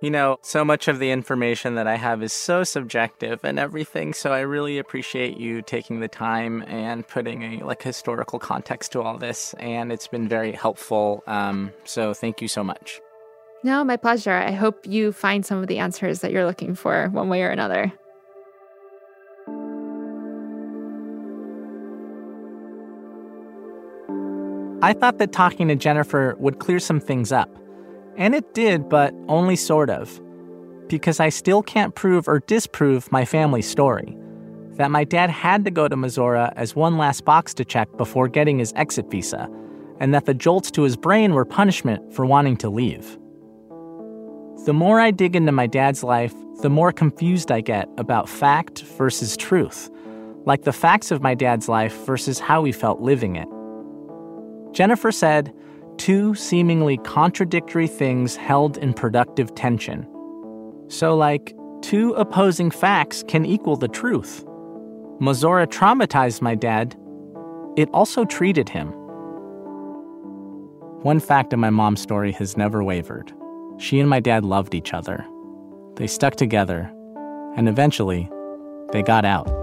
You 0.00 0.10
know, 0.10 0.38
so 0.42 0.64
much 0.64 0.88
of 0.88 0.98
the 0.98 1.12
information 1.12 1.76
that 1.76 1.86
I 1.86 1.94
have 1.94 2.24
is 2.24 2.32
so 2.32 2.64
subjective 2.64 3.44
and 3.44 3.56
everything. 3.56 4.14
So 4.14 4.32
I 4.32 4.40
really 4.40 4.78
appreciate 4.78 5.36
you 5.36 5.62
taking 5.62 6.00
the 6.00 6.08
time 6.08 6.64
and 6.66 7.06
putting 7.06 7.42
a 7.60 7.64
like 7.64 7.82
historical 7.82 8.40
context 8.40 8.90
to 8.92 9.02
all 9.02 9.16
this, 9.16 9.54
and 9.60 9.92
it's 9.92 10.08
been 10.08 10.26
very 10.28 10.50
helpful. 10.50 11.22
Um, 11.28 11.70
so 11.84 12.14
thank 12.14 12.42
you 12.42 12.48
so 12.48 12.64
much. 12.64 13.00
No, 13.62 13.84
my 13.84 13.96
pleasure. 13.96 14.32
I 14.32 14.50
hope 14.50 14.88
you 14.88 15.12
find 15.12 15.46
some 15.46 15.58
of 15.58 15.68
the 15.68 15.78
answers 15.78 16.18
that 16.22 16.32
you're 16.32 16.46
looking 16.46 16.74
for, 16.74 17.08
one 17.10 17.28
way 17.28 17.44
or 17.44 17.50
another. 17.50 17.92
I 24.82 24.92
thought 24.92 25.18
that 25.18 25.32
talking 25.32 25.68
to 25.68 25.76
Jennifer 25.76 26.34
would 26.38 26.58
clear 26.58 26.78
some 26.78 27.00
things 27.00 27.32
up. 27.32 27.48
And 28.16 28.34
it 28.34 28.52
did, 28.52 28.88
but 28.88 29.14
only 29.28 29.56
sort 29.56 29.88
of. 29.88 30.20
Because 30.88 31.20
I 31.20 31.30
still 31.30 31.62
can't 31.62 31.94
prove 31.94 32.28
or 32.28 32.40
disprove 32.40 33.10
my 33.10 33.24
family's 33.24 33.68
story 33.68 34.16
that 34.76 34.90
my 34.90 35.04
dad 35.04 35.30
had 35.30 35.64
to 35.64 35.70
go 35.70 35.86
to 35.86 35.96
Mazorra 35.96 36.52
as 36.56 36.74
one 36.74 36.96
last 36.96 37.24
box 37.24 37.52
to 37.54 37.64
check 37.64 37.94
before 37.96 38.28
getting 38.28 38.58
his 38.58 38.72
exit 38.74 39.10
visa, 39.10 39.48
and 40.00 40.14
that 40.14 40.24
the 40.24 40.34
jolts 40.34 40.70
to 40.72 40.82
his 40.82 40.96
brain 40.96 41.34
were 41.34 41.44
punishment 41.44 42.12
for 42.12 42.24
wanting 42.24 42.56
to 42.58 42.70
leave. 42.70 43.18
The 44.64 44.72
more 44.72 45.00
I 45.00 45.10
dig 45.10 45.36
into 45.36 45.52
my 45.52 45.66
dad's 45.66 46.02
life, 46.02 46.34
the 46.62 46.70
more 46.70 46.92
confused 46.92 47.52
I 47.52 47.60
get 47.60 47.88
about 47.98 48.28
fact 48.28 48.82
versus 48.82 49.36
truth, 49.36 49.90
like 50.46 50.62
the 50.62 50.72
facts 50.72 51.10
of 51.10 51.22
my 51.22 51.34
dad's 51.34 51.68
life 51.68 51.94
versus 52.06 52.38
how 52.38 52.64
he 52.64 52.72
felt 52.72 53.00
living 53.00 53.36
it. 53.36 53.48
Jennifer 54.72 55.12
said, 55.12 55.54
two 55.98 56.34
seemingly 56.34 56.96
contradictory 56.98 57.86
things 57.86 58.36
held 58.36 58.78
in 58.78 58.94
productive 58.94 59.54
tension. 59.54 60.06
So, 60.88 61.14
like, 61.14 61.54
two 61.82 62.12
opposing 62.14 62.70
facts 62.70 63.22
can 63.28 63.44
equal 63.44 63.76
the 63.76 63.88
truth. 63.88 64.44
Mazorra 65.20 65.66
traumatized 65.66 66.42
my 66.42 66.54
dad, 66.54 66.96
it 67.76 67.88
also 67.92 68.24
treated 68.24 68.68
him. 68.68 68.88
One 71.02 71.20
fact 71.20 71.52
in 71.52 71.60
my 71.60 71.70
mom's 71.70 72.00
story 72.00 72.32
has 72.32 72.56
never 72.56 72.82
wavered. 72.82 73.32
She 73.78 74.00
and 74.00 74.08
my 74.08 74.20
dad 74.20 74.44
loved 74.44 74.74
each 74.74 74.94
other. 74.94 75.24
They 75.96 76.06
stuck 76.06 76.36
together, 76.36 76.90
and 77.56 77.68
eventually, 77.68 78.30
they 78.92 79.02
got 79.02 79.24
out. 79.24 79.61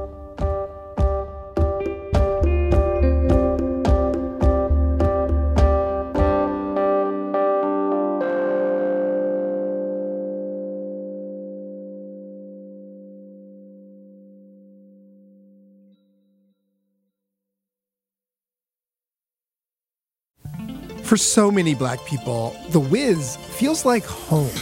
For 21.10 21.18
so 21.18 21.50
many 21.50 21.74
black 21.74 22.06
people, 22.06 22.56
The 22.70 22.80
Wiz 22.80 23.36
feels 23.36 23.84
like 23.84 24.06
home. 24.06 24.54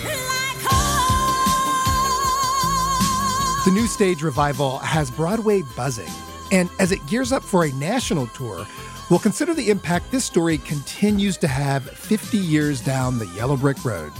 The 3.65 3.71
new 3.73 3.85
stage 3.85 4.21
revival 4.21 4.77
has 4.77 5.11
Broadway 5.11 5.63
buzzing. 5.75 6.07
And 6.53 6.69
as 6.79 6.93
it 6.93 7.05
gears 7.05 7.33
up 7.33 7.43
for 7.43 7.65
a 7.65 7.71
national 7.73 8.27
tour, 8.27 8.65
we'll 9.09 9.19
consider 9.19 9.53
the 9.53 9.69
impact 9.69 10.09
this 10.09 10.23
story 10.23 10.57
continues 10.59 11.35
to 11.39 11.49
have 11.49 11.83
50 11.83 12.37
years 12.37 12.79
down 12.79 13.19
the 13.19 13.27
yellow 13.35 13.57
brick 13.57 13.83
road. 13.83 14.13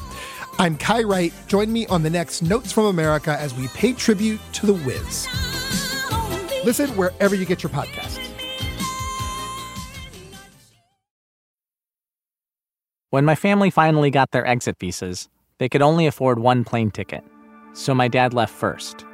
I'm 0.59 0.75
Kai 0.75 1.03
Wright. 1.03 1.31
Join 1.47 1.71
me 1.71 1.87
on 1.87 2.03
the 2.03 2.09
next 2.09 2.41
Notes 2.41 2.73
from 2.73 2.87
America 2.87 3.37
as 3.39 3.53
we 3.53 3.69
pay 3.69 3.93
tribute 3.93 4.41
to 4.51 4.65
The 4.65 4.73
Wiz. 4.73 5.29
Listen 6.65 6.89
wherever 6.97 7.35
you 7.35 7.45
get 7.45 7.63
your 7.63 7.69
podcasts. 7.69 8.06
When 13.09 13.23
my 13.23 13.35
family 13.35 13.69
finally 13.69 14.11
got 14.11 14.31
their 14.31 14.45
exit 14.45 14.77
visas, 14.81 15.29
they 15.59 15.69
could 15.69 15.81
only 15.81 16.07
afford 16.07 16.39
one 16.39 16.65
plane 16.65 16.91
ticket, 16.91 17.23
so 17.71 17.95
my 17.95 18.09
dad 18.09 18.33
left 18.33 18.53
first. 18.53 19.05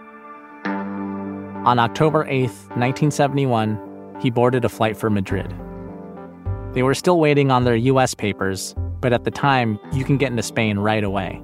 On 0.65 1.77
October 1.77 2.25
8th, 2.25 2.69
1971, 2.75 4.17
he 4.19 4.31
boarded 4.31 4.65
a 4.65 4.69
flight 4.69 4.97
for 4.97 5.11
Madrid. 5.11 5.53
They 6.73 6.81
were 6.81 6.95
still 6.95 7.19
waiting 7.19 7.51
on 7.51 7.65
their 7.65 7.75
US 7.75 8.15
papers, 8.15 8.73
but 8.99 9.13
at 9.13 9.25
the 9.25 9.31
time, 9.31 9.79
you 9.91 10.03
can 10.03 10.17
get 10.17 10.31
into 10.31 10.41
Spain 10.41 10.79
right 10.79 11.03
away. 11.03 11.39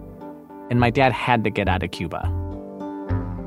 And 0.72 0.80
my 0.80 0.90
dad 0.90 1.12
had 1.12 1.44
to 1.44 1.52
get 1.52 1.70
out 1.70 1.84
of 1.84 1.92
Cuba. 1.92 2.34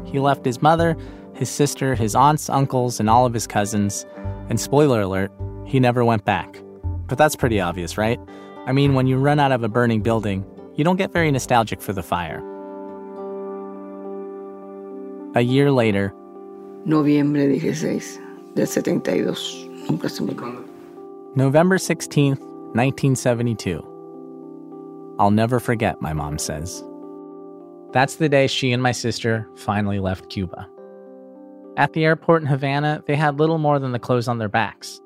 He 0.05 0.21
left 0.21 0.45
his 0.45 0.63
mother, 0.63 0.97
his 1.35 1.51
sister, 1.51 1.97
his 1.97 2.15
aunts, 2.15 2.49
uncles, 2.49 3.01
and 3.01 3.11
all 3.11 3.27
of 3.27 3.35
his 3.35 3.49
cousins. 3.49 4.07
And 4.49 4.61
spoiler 4.61 5.01
alert, 5.01 5.33
he 5.67 5.81
never 5.81 6.05
went 6.05 6.25
back. 6.25 6.63
But 7.09 7.19
that's 7.19 7.35
pretty 7.35 7.61
obvious, 7.61 7.99
right? 7.99 8.21
I 8.65 8.73
mean, 8.73 8.95
when 8.95 9.07
you 9.07 9.19
run 9.19 9.41
out 9.41 9.51
of 9.51 9.65
a 9.65 9.69
burning 9.69 10.03
building, 10.03 10.45
you 10.77 10.85
don't 10.85 10.97
get 10.97 11.13
very 11.13 11.31
nostalgic 11.31 11.83
for 11.83 11.93
the 11.93 12.03
fire. 12.03 12.39
A 15.35 15.41
year 15.41 15.71
later, 15.73 16.15
Noviembre 16.87 17.61
16 17.61 18.55
del 18.55 18.67
72. 18.67 19.69
Nunca 19.89 20.09
se 20.09 20.25
me. 20.25 20.35
November 21.35 21.79
16th, 21.79 22.41
1972. 22.75 23.83
I'll 25.19 25.31
never 25.31 25.59
forget, 25.59 26.01
my 26.01 26.13
mom 26.13 26.39
says. 26.39 26.85
That's 27.93 28.17
the 28.17 28.29
day 28.29 28.47
she 28.47 28.73
and 28.73 28.83
my 28.83 28.93
sister 28.93 29.49
finally 29.57 29.99
left 29.99 30.31
Cuba. 30.31 30.69
At 31.77 31.95
the 31.95 32.05
airport 32.05 32.43
in 32.43 32.49
Havana, 32.49 33.03
they 33.07 33.17
had 33.17 33.39
little 33.39 33.59
more 33.59 33.79
than 33.79 33.93
the 33.93 33.99
clothes 33.99 34.29
on 34.29 34.39
their 34.39 34.49
backs. 34.49 35.01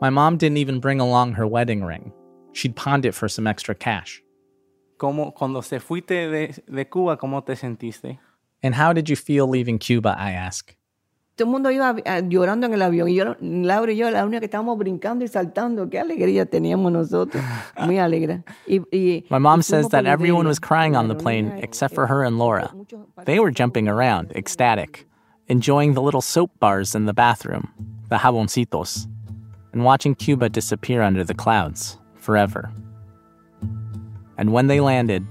My 0.00 0.10
mom 0.10 0.36
didn't 0.36 0.58
even 0.58 0.80
bring 0.80 1.00
along 1.00 1.32
her 1.34 1.46
wedding 1.46 1.84
ring. 1.84 2.12
She'd 2.52 2.76
pawned 2.76 3.04
it 3.06 3.14
for 3.14 3.28
some 3.28 3.46
extra 3.46 3.74
cash. 3.74 4.22
¿Cómo, 4.98 5.34
cuando 5.34 5.62
se 5.62 5.80
fuiste 5.80 6.28
de, 6.30 6.54
de 6.66 6.88
Cuba, 6.88 7.16
¿cómo 7.16 7.44
te 7.44 7.56
sentiste? 7.56 8.18
And 8.62 8.74
how 8.74 8.92
did 8.92 9.08
you 9.08 9.16
feel 9.16 9.48
leaving 9.48 9.78
Cuba? 9.78 10.14
I 10.16 10.32
ask. 10.32 10.76
Todo 11.34 11.48
el 11.48 11.52
mundo 11.52 11.70
iba 11.70 11.96
ah, 12.04 12.20
llorando 12.20 12.66
en 12.66 12.74
el 12.74 12.82
avión 12.82 13.08
y 13.08 13.14
yo, 13.14 13.36
Laura 13.40 13.90
y 13.90 13.96
yo, 13.96 14.10
la 14.10 14.24
única 14.24 14.40
que 14.40 14.44
estábamos 14.46 14.78
brincando 14.78 15.24
y 15.24 15.28
saltando. 15.28 15.88
Qué 15.88 15.98
alegría 15.98 16.44
teníamos 16.44 16.92
nosotros. 16.92 17.42
Muy 17.86 17.98
alegre. 17.98 18.44
Y, 18.66 18.82
y, 18.92 19.24
My 19.30 19.38
mom 19.38 19.60
y 19.60 19.62
says 19.62 19.88
that 19.88 20.04
everyone 20.04 20.46
was 20.46 20.60
crying 20.60 20.94
on 20.94 21.08
the 21.08 21.14
plane 21.14 21.50
except 21.62 21.92
eh, 21.92 21.96
for 21.96 22.06
her 22.06 22.22
and 22.22 22.38
Laura. 22.38 22.70
They 23.24 23.40
were 23.40 23.50
jumping 23.50 23.88
around, 23.88 24.30
ecstatic, 24.36 25.06
enjoying 25.48 25.94
the 25.94 26.02
little 26.02 26.20
soap 26.20 26.50
bars 26.60 26.94
in 26.94 27.06
the 27.06 27.14
bathroom, 27.14 27.72
the 28.10 28.18
jaboncitos, 28.18 29.08
and 29.72 29.84
watching 29.84 30.14
Cuba 30.14 30.50
disappear 30.50 31.00
under 31.00 31.24
the 31.24 31.34
clouds 31.34 31.98
forever. 32.22 32.70
And 34.38 34.52
when 34.52 34.66
they 34.68 34.80
landed, 34.80 35.26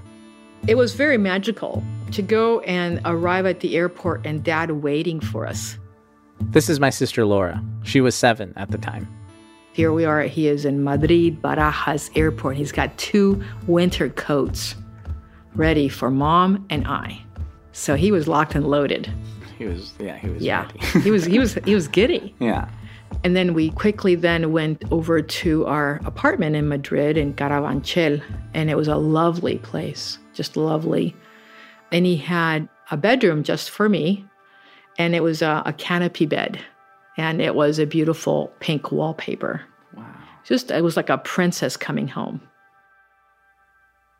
It 0.67 0.75
was 0.75 0.93
very 0.93 1.17
magical 1.17 1.83
to 2.11 2.21
go 2.21 2.59
and 2.61 2.99
arrive 3.05 3.45
at 3.45 3.61
the 3.61 3.75
airport 3.75 4.25
and 4.25 4.43
dad 4.43 4.69
waiting 4.71 5.19
for 5.19 5.47
us. 5.47 5.77
this 6.51 6.69
is 6.69 6.79
my 6.79 6.89
sister 6.89 7.25
Laura. 7.25 7.63
She 7.83 8.01
was 8.01 8.13
seven 8.15 8.53
at 8.57 8.69
the 8.71 8.77
time. 8.77 9.07
Here 9.73 9.93
we 9.93 10.03
are, 10.05 10.21
he 10.23 10.47
is 10.47 10.65
in 10.65 10.83
Madrid 10.83 11.41
Barajas 11.41 12.09
airport. 12.17 12.57
He's 12.57 12.71
got 12.73 12.95
two 12.97 13.41
winter 13.67 14.09
coats 14.09 14.75
ready 15.55 15.87
for 15.87 16.11
mom 16.11 16.65
and 16.69 16.85
I. 16.87 17.21
So 17.71 17.95
he 17.95 18.11
was 18.11 18.27
locked 18.27 18.53
and 18.55 18.67
loaded. 18.67 19.09
He 19.57 19.65
was, 19.65 19.93
yeah, 19.99 20.17
he 20.17 20.29
was 20.29 20.43
Yeah. 20.43 20.65
ready. 20.65 20.79
he 21.01 21.11
was 21.11 21.23
he 21.25 21.39
was 21.39 21.53
he 21.65 21.73
was 21.75 21.87
giddy. 21.97 22.35
yeah. 22.39 22.67
And 23.23 23.35
then 23.35 23.53
we 23.53 23.69
quickly 23.69 24.15
then 24.15 24.51
went 24.51 24.83
over 24.91 25.21
to 25.21 25.65
our 25.67 26.01
apartment 26.05 26.55
in 26.55 26.67
Madrid 26.67 27.17
in 27.17 27.35
Carabanchel, 27.35 28.21
and 28.53 28.69
it 28.69 28.75
was 28.75 28.87
a 28.87 28.95
lovely 28.95 29.59
place, 29.59 30.17
just 30.33 30.57
lovely. 30.57 31.15
And 31.91 32.05
he 32.05 32.17
had 32.17 32.67
a 32.89 32.97
bedroom 32.97 33.43
just 33.43 33.69
for 33.69 33.87
me, 33.87 34.25
and 34.97 35.13
it 35.13 35.21
was 35.21 35.43
a, 35.43 35.61
a 35.67 35.73
canopy 35.73 36.25
bed, 36.25 36.59
and 37.15 37.41
it 37.41 37.53
was 37.53 37.77
a 37.77 37.85
beautiful 37.85 38.51
pink 38.59 38.91
wallpaper. 38.91 39.61
Wow! 39.95 40.05
Just 40.43 40.71
it 40.71 40.83
was 40.83 40.97
like 40.97 41.09
a 41.09 41.19
princess 41.19 41.77
coming 41.77 42.07
home. 42.07 42.41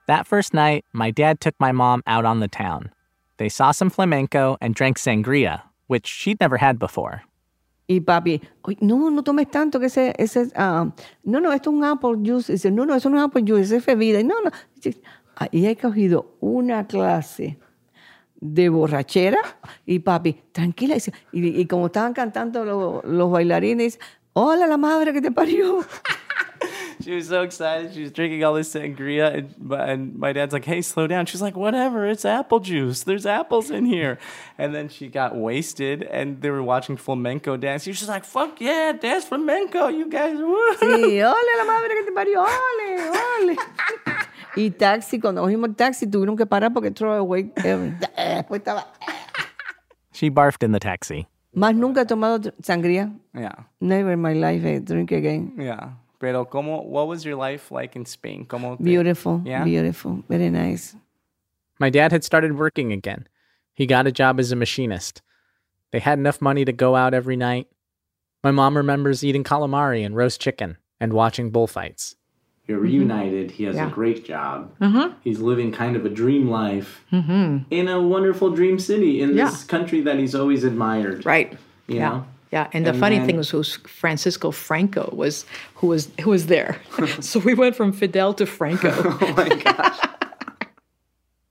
That 0.08 0.28
first 0.28 0.54
night, 0.54 0.86
my 0.94 1.10
dad 1.10 1.40
took 1.40 1.56
my 1.60 1.72
mom 1.72 2.04
out 2.06 2.26
on 2.26 2.40
the 2.40 2.48
town. 2.48 2.92
They 3.38 3.50
saw 3.50 3.72
some 3.72 3.90
flamenco 3.90 4.58
and 4.62 4.76
drank 4.76 5.00
sangria, 5.00 5.64
which 5.88 6.06
she'd 6.06 6.40
never 6.40 6.58
had 6.58 6.78
before. 6.78 7.24
Y 7.94 8.00
papi, 8.00 8.42
"Oy, 8.62 8.78
no, 8.80 9.10
no 9.12 9.22
tomes 9.22 9.52
tanto 9.52 9.78
que 9.80 9.88
ese, 9.88 10.14
ese 10.18 10.50
ah, 10.56 10.90
no, 11.24 11.42
no, 11.42 11.52
esto 11.52 11.70
es 11.72 11.76
un 11.76 11.84
apple 11.84 12.18
juice. 12.26 12.52
Y 12.52 12.56
dice, 12.56 12.72
no, 12.72 12.86
no, 12.86 12.96
eso 12.96 13.10
no 13.10 13.18
es 13.18 13.24
apple 13.26 13.42
juice, 13.46 13.64
eso 13.64 13.76
es 13.76 13.86
bebida. 13.86 14.20
Y 14.20 14.24
no, 14.24 14.36
no. 14.42 14.52
Y 15.52 15.66
he 15.66 15.76
cogido 15.76 16.36
una 16.40 16.88
clase 16.88 17.60
de 18.40 18.70
borrachera 18.70 19.40
y 19.86 20.00
papi, 20.00 20.42
tranquila. 20.54 20.96
Y, 21.34 21.66
como 21.68 21.88
estaban 21.88 22.14
cantando 22.14 22.64
lo- 22.64 23.02
los 23.04 23.30
bailarines, 23.30 24.00
hola 24.34 24.68
la 24.68 24.78
madre 24.78 25.12
que 25.12 25.22
te 25.22 25.32
parió. 25.32 25.80
She 27.04 27.16
was 27.16 27.30
so 27.30 27.42
excited. 27.42 27.94
She 27.96 28.04
was 28.04 28.12
drinking 28.12 28.44
all 28.44 28.54
this 28.54 28.72
sangria, 28.74 29.34
and, 29.34 29.56
but- 29.58 29.90
and 29.90 30.16
my 30.20 30.32
dad's 30.34 30.54
like, 30.54 30.66
"Hey, 30.66 30.84
slow 30.84 31.08
down." 31.08 31.26
She's 31.26 31.42
like, 31.42 31.56
"Whatever, 31.58 32.06
it's 32.06 32.26
apple 32.26 32.60
juice. 32.60 33.04
There's 33.04 33.26
apples 33.26 33.72
in 33.72 33.86
here." 33.86 34.20
And 34.60 34.76
then 34.76 34.88
she 34.88 35.08
got 35.08 35.36
wasted, 35.36 36.04
and 36.04 36.42
they 36.42 36.52
were 36.52 36.62
watching 36.62 36.98
flamenco 36.98 37.58
dance. 37.58 37.84
She 37.86 37.90
was 37.90 37.98
just 38.00 38.10
like, 38.10 38.24
"Fuck 38.24 38.62
yeah, 38.62 38.92
dance 38.94 39.26
flamenco, 39.26 39.88
you 39.88 40.08
guys!" 40.10 40.38
woo." 40.38 40.76
Sí, 40.80 41.20
hola 41.24 41.54
la 41.58 41.66
madre 41.66 41.90
que 41.96 42.04
te 42.06 42.12
parió, 42.12 42.44
ole, 42.44 43.10
ole. 43.10 43.58
Y 44.56 44.70
taxi, 44.70 45.20
cuando 45.20 45.42
cogimos 45.42 45.70
el 45.70 45.76
taxi 45.76 46.06
tuvieron 46.06 46.38
que 46.38 46.46
parar 46.46 46.72
porque 46.72 46.92
throw 46.92 47.14
away. 47.14 47.52
eh, 47.64 47.94
Después 48.38 48.60
estaba. 48.62 48.86
She 50.14 50.30
barfed 50.30 50.62
in 50.64 50.72
the 50.72 50.80
taxi. 50.80 51.26
Más 51.54 51.74
nunca 51.76 52.02
he 52.02 52.06
tomado 52.06 52.52
sangría. 52.62 53.12
Yeah, 53.34 53.66
Never 53.80 54.12
in 54.14 54.22
my 54.22 54.34
life 54.34 54.64
I 54.66 54.80
drink 54.80 55.12
again. 55.12 55.54
yeah. 55.58 55.96
Pero 56.22 56.46
como, 56.46 56.84
what 56.84 57.08
was 57.08 57.26
your 57.26 57.36
life 57.36 57.72
like 57.72 57.96
in 57.96 58.06
Spain? 58.06 58.46
Como 58.46 58.76
te- 58.78 58.84
Beautiful, 58.84 59.42
Yeah. 59.44 59.64
beautiful, 59.64 60.24
very 60.30 60.52
nice. 60.52 60.96
My 61.80 61.90
dad 61.90 62.12
had 62.12 62.24
started 62.24 62.58
working 62.60 62.94
again. 62.94 63.28
He 63.74 63.88
got 63.88 64.06
a 64.06 64.12
job 64.12 64.40
as 64.40 64.52
a 64.52 64.56
machinist. 64.56 65.24
They 65.92 66.00
had 66.00 66.20
enough 66.20 66.40
money 66.40 66.64
to 66.64 66.72
go 66.72 66.96
out 66.96 67.16
every 67.16 67.36
night. 67.36 67.68
My 68.44 68.52
mom 68.52 68.78
remembers 68.78 69.24
eating 69.24 69.44
calamari 69.44 70.06
and 70.06 70.16
roast 70.16 70.40
chicken 70.40 70.78
and 71.00 71.12
watching 71.12 71.50
bullfights. 71.50 72.16
You're 72.68 72.80
reunited. 72.80 73.52
He 73.52 73.64
has 73.64 73.76
Yeah. 73.76 73.88
a 73.88 73.90
great 73.92 74.24
job. 74.24 74.78
Mm-hmm. 74.80 75.14
He's 75.24 75.40
living 75.40 75.72
kind 75.72 75.96
of 75.96 76.06
a 76.06 76.10
dream 76.10 76.48
life 76.50 77.04
Mm-hmm. 77.12 77.64
in 77.72 77.88
a 77.88 78.00
wonderful 78.00 78.52
dream 78.52 78.78
city 78.78 79.22
in 79.22 79.36
Yeah. 79.36 79.46
this 79.50 79.64
country 79.64 80.02
that 80.02 80.20
he's 80.20 80.36
always 80.36 80.64
admired. 80.64 81.26
Right. 81.26 81.52
You 81.88 81.96
yeah. 81.96 82.10
know? 82.10 82.26
Yeah, 82.52 82.68
and 82.74 82.86
the 82.86 82.90
And 82.92 83.00
funny 83.00 83.18
then- 83.18 83.28
thing 83.28 83.38
was, 83.38 83.54
was 83.54 83.76
Francisco 83.88 84.52
Franco 84.52 85.10
was 85.16 85.46
who 85.76 85.88
was 85.88 86.10
who 86.22 86.32
was 86.32 86.48
there. 86.48 86.82
so 87.22 87.40
we 87.40 87.54
went 87.54 87.76
from 87.76 87.94
Fidel 87.94 88.34
to 88.36 88.46
Franco. 88.46 88.92
Oh 89.22 89.34
my 89.36 89.50
gosh. 89.50 90.00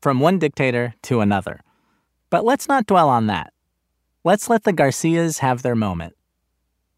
From 0.03 0.19
one 0.21 0.39
dictator 0.39 0.95
to 1.03 1.21
another. 1.21 1.61
But 2.31 2.43
let's 2.45 2.69
not 2.69 2.87
dwell 2.87 3.11
on 3.11 3.27
that. 3.27 3.53
Let's 4.25 4.49
let 4.49 4.65
the 4.65 4.73
Garcias 4.73 5.39
have 5.41 5.61
their 5.61 5.75
moment. 5.75 6.15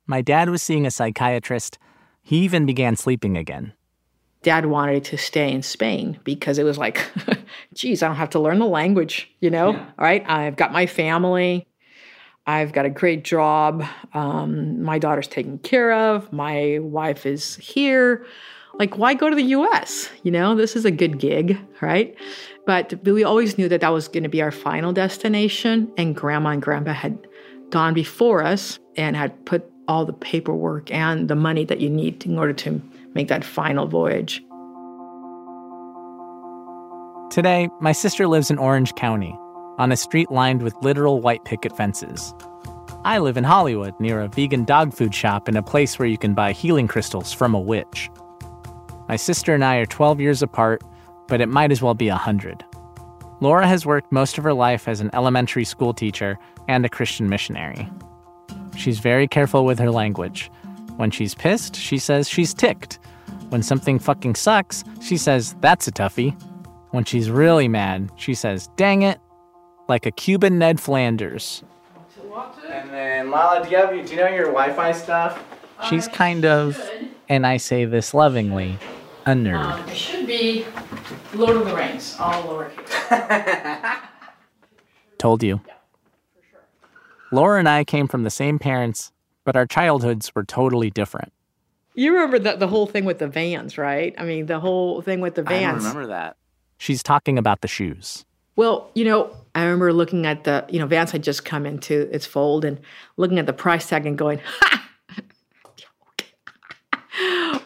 My 0.06 0.22
dad 0.22 0.50
was 0.50 0.62
seeing 0.62 0.86
a 0.86 0.90
psychiatrist. 0.90 1.78
He 2.22 2.38
even 2.44 2.64
began 2.64 2.94
sleeping 2.94 3.36
again. 3.36 3.72
Dad 4.42 4.66
wanted 4.66 5.02
to 5.04 5.18
stay 5.18 5.50
in 5.50 5.62
Spain 5.62 6.18
because 6.22 6.58
it 6.58 6.64
was 6.64 6.78
like, 6.78 7.00
geez, 7.74 8.02
I 8.04 8.06
don't 8.08 8.16
have 8.16 8.30
to 8.30 8.40
learn 8.40 8.60
the 8.60 8.66
language, 8.66 9.30
you 9.40 9.50
know? 9.50 9.72
Yeah. 9.72 9.78
All 9.98 10.04
right, 10.04 10.24
I've 10.28 10.54
got 10.56 10.72
my 10.72 10.86
family. 10.86 11.66
I've 12.46 12.72
got 12.72 12.86
a 12.86 12.90
great 12.90 13.24
job. 13.24 13.84
Um, 14.14 14.82
my 14.82 14.98
daughter's 14.98 15.28
taken 15.28 15.58
care 15.58 15.92
of. 15.92 16.32
My 16.32 16.78
wife 16.80 17.24
is 17.24 17.56
here. 17.56 18.26
Like, 18.74 18.96
why 18.98 19.14
go 19.14 19.30
to 19.30 19.36
the 19.36 19.44
US? 19.44 20.08
You 20.22 20.32
know, 20.32 20.54
this 20.54 20.74
is 20.74 20.84
a 20.84 20.90
good 20.90 21.18
gig, 21.18 21.58
right? 21.80 22.16
But 22.66 22.94
we 23.04 23.22
always 23.22 23.58
knew 23.58 23.68
that 23.68 23.80
that 23.82 23.90
was 23.90 24.08
going 24.08 24.22
to 24.22 24.28
be 24.28 24.42
our 24.42 24.50
final 24.50 24.92
destination. 24.92 25.92
And 25.96 26.16
grandma 26.16 26.50
and 26.50 26.62
grandpa 26.62 26.92
had 26.92 27.26
gone 27.70 27.94
before 27.94 28.42
us 28.42 28.78
and 28.96 29.14
had 29.14 29.44
put 29.46 29.70
all 29.88 30.04
the 30.04 30.12
paperwork 30.12 30.90
and 30.90 31.28
the 31.28 31.36
money 31.36 31.64
that 31.64 31.80
you 31.80 31.90
need 31.90 32.24
in 32.24 32.38
order 32.38 32.52
to 32.52 32.80
make 33.14 33.28
that 33.28 33.44
final 33.44 33.86
voyage. 33.86 34.42
Today, 37.30 37.68
my 37.80 37.92
sister 37.92 38.26
lives 38.26 38.50
in 38.50 38.58
Orange 38.58 38.94
County, 38.94 39.34
on 39.82 39.90
a 39.90 39.96
street 39.96 40.30
lined 40.30 40.62
with 40.62 40.80
literal 40.80 41.20
white 41.20 41.44
picket 41.44 41.76
fences. 41.76 42.32
I 43.04 43.18
live 43.18 43.36
in 43.36 43.42
Hollywood, 43.42 43.98
near 43.98 44.20
a 44.20 44.28
vegan 44.28 44.64
dog 44.64 44.94
food 44.94 45.12
shop 45.12 45.48
in 45.48 45.56
a 45.56 45.62
place 45.62 45.98
where 45.98 46.06
you 46.06 46.16
can 46.16 46.34
buy 46.34 46.52
healing 46.52 46.86
crystals 46.86 47.32
from 47.32 47.52
a 47.52 47.60
witch. 47.60 48.08
My 49.08 49.16
sister 49.16 49.52
and 49.52 49.64
I 49.64 49.78
are 49.78 49.86
12 49.86 50.20
years 50.20 50.40
apart, 50.40 50.84
but 51.26 51.40
it 51.40 51.48
might 51.48 51.72
as 51.72 51.82
well 51.82 51.94
be 51.94 52.08
100. 52.08 52.64
Laura 53.40 53.66
has 53.66 53.84
worked 53.84 54.12
most 54.12 54.38
of 54.38 54.44
her 54.44 54.54
life 54.54 54.86
as 54.86 55.00
an 55.00 55.10
elementary 55.14 55.64
school 55.64 55.92
teacher 55.92 56.38
and 56.68 56.86
a 56.86 56.88
Christian 56.88 57.28
missionary. 57.28 57.90
She's 58.76 59.00
very 59.00 59.26
careful 59.26 59.64
with 59.64 59.80
her 59.80 59.90
language. 59.90 60.48
When 60.94 61.10
she's 61.10 61.34
pissed, 61.34 61.74
she 61.74 61.98
says 61.98 62.28
she's 62.28 62.54
ticked. 62.54 63.00
When 63.48 63.64
something 63.64 63.98
fucking 63.98 64.36
sucks, 64.36 64.84
she 65.00 65.16
says 65.16 65.56
that's 65.60 65.88
a 65.88 65.92
toughie. 65.92 66.40
When 66.92 67.02
she's 67.02 67.32
really 67.32 67.66
mad, 67.66 68.12
she 68.14 68.34
says, 68.34 68.68
dang 68.76 69.02
it, 69.02 69.18
like 69.88 70.06
a 70.06 70.10
Cuban 70.10 70.58
Ned 70.58 70.80
Flanders. 70.80 71.62
And 72.68 72.90
then 72.90 73.30
Lala, 73.30 73.64
do 73.64 73.70
you 73.70 73.76
have 73.76 73.90
do 73.90 73.96
you 73.96 74.16
know 74.16 74.28
your 74.28 74.46
Wi-Fi 74.46 74.92
stuff? 74.92 75.42
She's 75.88 76.08
kind 76.08 76.44
of, 76.44 76.80
and 77.28 77.46
I 77.46 77.56
say 77.56 77.84
this 77.84 78.14
lovingly, 78.14 78.78
a 79.26 79.30
nerd. 79.32 79.64
Um, 79.64 79.88
it 79.88 79.96
should 79.96 80.26
be 80.26 80.64
Lord 81.34 81.56
of 81.56 81.66
the 81.66 81.74
Rings, 81.74 82.16
all 82.18 82.42
lowercase. 82.44 83.98
Told 85.18 85.42
you. 85.42 85.60
Laura 87.30 87.58
and 87.58 87.68
I 87.68 87.84
came 87.84 88.08
from 88.08 88.22
the 88.22 88.30
same 88.30 88.58
parents, 88.58 89.12
but 89.44 89.56
our 89.56 89.66
childhoods 89.66 90.34
were 90.34 90.44
totally 90.44 90.90
different. 90.90 91.32
You 91.94 92.12
remember 92.12 92.38
the, 92.38 92.56
the 92.56 92.68
whole 92.68 92.86
thing 92.86 93.04
with 93.04 93.18
the 93.18 93.28
vans, 93.28 93.76
right? 93.76 94.14
I 94.18 94.24
mean, 94.24 94.46
the 94.46 94.60
whole 94.60 95.02
thing 95.02 95.20
with 95.20 95.34
the 95.34 95.42
vans. 95.42 95.62
I 95.62 95.70
vans. 95.72 95.84
remember 95.84 96.06
that. 96.08 96.36
She's 96.78 97.02
talking 97.02 97.38
about 97.38 97.60
the 97.60 97.68
shoes. 97.68 98.24
Well, 98.56 98.90
you 98.94 99.04
know, 99.04 99.34
I 99.54 99.62
remember 99.64 99.92
looking 99.92 100.26
at 100.26 100.44
the, 100.44 100.64
you 100.68 100.78
know, 100.78 100.86
Vans 100.86 101.10
had 101.10 101.22
just 101.22 101.44
come 101.44 101.64
into 101.66 102.08
its 102.14 102.26
fold 102.26 102.64
and 102.64 102.78
looking 103.16 103.38
at 103.38 103.46
the 103.46 103.52
price 103.52 103.88
tag 103.88 104.06
and 104.06 104.16
going, 104.18 104.40
ha! 104.44 104.88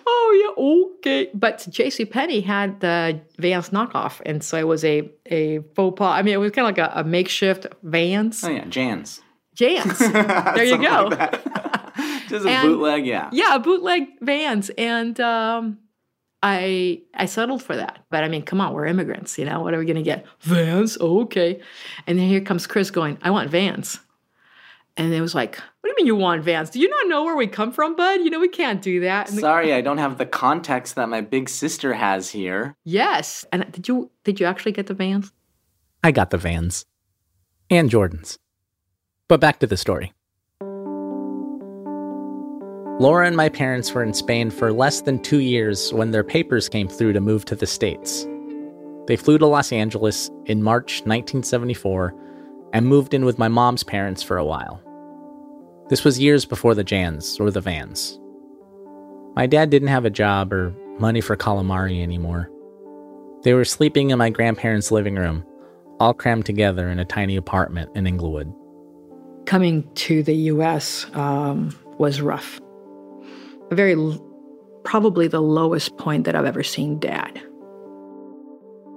oh, 0.06 0.54
yeah, 0.56 0.62
okay. 0.98 1.30
But 1.34 1.58
JC 1.58 2.10
Penney 2.10 2.40
had 2.40 2.80
the 2.80 3.20
Vans 3.38 3.70
knockoff. 3.70 4.20
And 4.26 4.42
so 4.42 4.56
it 4.58 4.66
was 4.66 4.84
a, 4.84 5.10
a 5.26 5.60
faux 5.74 5.98
pas. 5.98 6.18
I 6.18 6.22
mean, 6.22 6.34
it 6.34 6.38
was 6.38 6.50
kind 6.52 6.66
of 6.68 6.76
like 6.76 6.90
a, 6.96 7.00
a 7.00 7.04
makeshift 7.04 7.66
Vans. 7.82 8.42
Oh 8.44 8.50
yeah, 8.50 8.64
Jans. 8.66 9.20
Jans. 9.54 9.98
There 9.98 10.64
you 10.64 10.78
go. 10.78 11.08
like. 11.10 11.44
Just 12.28 12.44
a 12.44 12.50
And- 12.50 12.68
bootleg, 12.68 13.06
yeah. 13.06 13.30
Yeah, 13.32 13.58
bootleg 13.58 14.08
Vans. 14.20 14.70
And 14.76 15.18
um, 15.20 15.78
I 16.42 17.02
I 17.14 17.26
settled 17.26 17.62
for 17.62 17.76
that. 17.76 18.04
But 18.10 18.24
I 18.24 18.28
mean, 18.28 18.42
come 18.42 18.60
on, 18.60 18.72
we're 18.72 18.86
immigrants, 18.86 19.38
you 19.38 19.44
know. 19.44 19.60
What 19.60 19.74
are 19.74 19.78
we 19.78 19.86
gonna 19.86 20.02
get? 20.02 20.26
Vans, 20.40 20.96
oh, 21.00 21.20
okay. 21.22 21.60
And 22.06 22.18
then 22.18 22.28
here 22.28 22.40
comes 22.40 22.66
Chris 22.66 22.90
going, 22.90 23.18
I 23.22 23.30
want 23.30 23.50
Vans. 23.50 23.98
And 24.98 25.12
it 25.12 25.20
was 25.20 25.34
like, 25.34 25.56
what 25.56 25.64
do 25.84 25.88
you 25.90 25.96
mean 25.96 26.06
you 26.06 26.16
want 26.16 26.42
Vans? 26.42 26.70
Do 26.70 26.80
you 26.80 26.88
not 26.88 27.08
know 27.08 27.24
where 27.24 27.36
we 27.36 27.46
come 27.46 27.70
from, 27.70 27.96
bud? 27.96 28.20
You 28.20 28.30
know 28.30 28.40
we 28.40 28.48
can't 28.48 28.80
do 28.80 29.00
that. 29.00 29.28
And 29.28 29.36
the- 29.36 29.42
Sorry, 29.42 29.74
I 29.74 29.82
don't 29.82 29.98
have 29.98 30.16
the 30.16 30.24
context 30.24 30.94
that 30.94 31.08
my 31.10 31.20
big 31.20 31.48
sister 31.48 31.92
has 31.94 32.30
here. 32.30 32.76
yes. 32.84 33.44
And 33.52 33.70
did 33.72 33.88
you 33.88 34.10
did 34.24 34.40
you 34.40 34.46
actually 34.46 34.72
get 34.72 34.86
the 34.86 34.94
Vans? 34.94 35.32
I 36.04 36.12
got 36.12 36.30
the 36.30 36.38
Vans. 36.38 36.84
And 37.70 37.90
Jordans. 37.90 38.38
But 39.28 39.40
back 39.40 39.58
to 39.58 39.66
the 39.66 39.76
story. 39.76 40.12
Laura 42.98 43.26
and 43.26 43.36
my 43.36 43.50
parents 43.50 43.92
were 43.92 44.02
in 44.02 44.14
Spain 44.14 44.50
for 44.50 44.72
less 44.72 45.02
than 45.02 45.18
two 45.18 45.40
years 45.40 45.92
when 45.92 46.12
their 46.12 46.24
papers 46.24 46.66
came 46.66 46.88
through 46.88 47.12
to 47.12 47.20
move 47.20 47.44
to 47.44 47.54
the 47.54 47.66
States. 47.66 48.26
They 49.06 49.16
flew 49.16 49.36
to 49.36 49.46
Los 49.46 49.70
Angeles 49.70 50.30
in 50.46 50.62
March 50.62 51.00
1974 51.00 52.14
and 52.72 52.86
moved 52.86 53.12
in 53.12 53.26
with 53.26 53.38
my 53.38 53.48
mom's 53.48 53.82
parents 53.82 54.22
for 54.22 54.38
a 54.38 54.46
while. 54.46 54.82
This 55.90 56.04
was 56.04 56.18
years 56.18 56.46
before 56.46 56.74
the 56.74 56.82
Jans 56.82 57.38
or 57.38 57.50
the 57.50 57.60
Vans. 57.60 58.18
My 59.34 59.46
dad 59.46 59.68
didn't 59.68 59.88
have 59.88 60.06
a 60.06 60.10
job 60.10 60.50
or 60.50 60.74
money 60.98 61.20
for 61.20 61.36
calamari 61.36 62.02
anymore. 62.02 62.50
They 63.42 63.52
were 63.52 63.66
sleeping 63.66 64.08
in 64.08 64.16
my 64.16 64.30
grandparents' 64.30 64.90
living 64.90 65.16
room, 65.16 65.44
all 66.00 66.14
crammed 66.14 66.46
together 66.46 66.88
in 66.88 66.98
a 66.98 67.04
tiny 67.04 67.36
apartment 67.36 67.90
in 67.94 68.06
Inglewood. 68.06 68.50
Coming 69.44 69.86
to 69.96 70.22
the 70.22 70.34
U.S. 70.34 71.04
Um, 71.12 71.78
was 71.98 72.22
rough. 72.22 72.58
Very, 73.70 73.92
l- 73.94 74.20
probably 74.84 75.28
the 75.28 75.40
lowest 75.40 75.96
point 75.96 76.24
that 76.26 76.34
I've 76.36 76.46
ever 76.46 76.62
seen 76.62 76.98
Dad. 77.00 77.40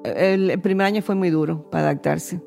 El 0.04 0.58
primer 0.62 0.86
año 0.88 1.02
fue 1.02 1.16
muy 1.16 1.30
duro 1.30 1.70
para 1.70 1.84
adaptarse, 1.90 2.42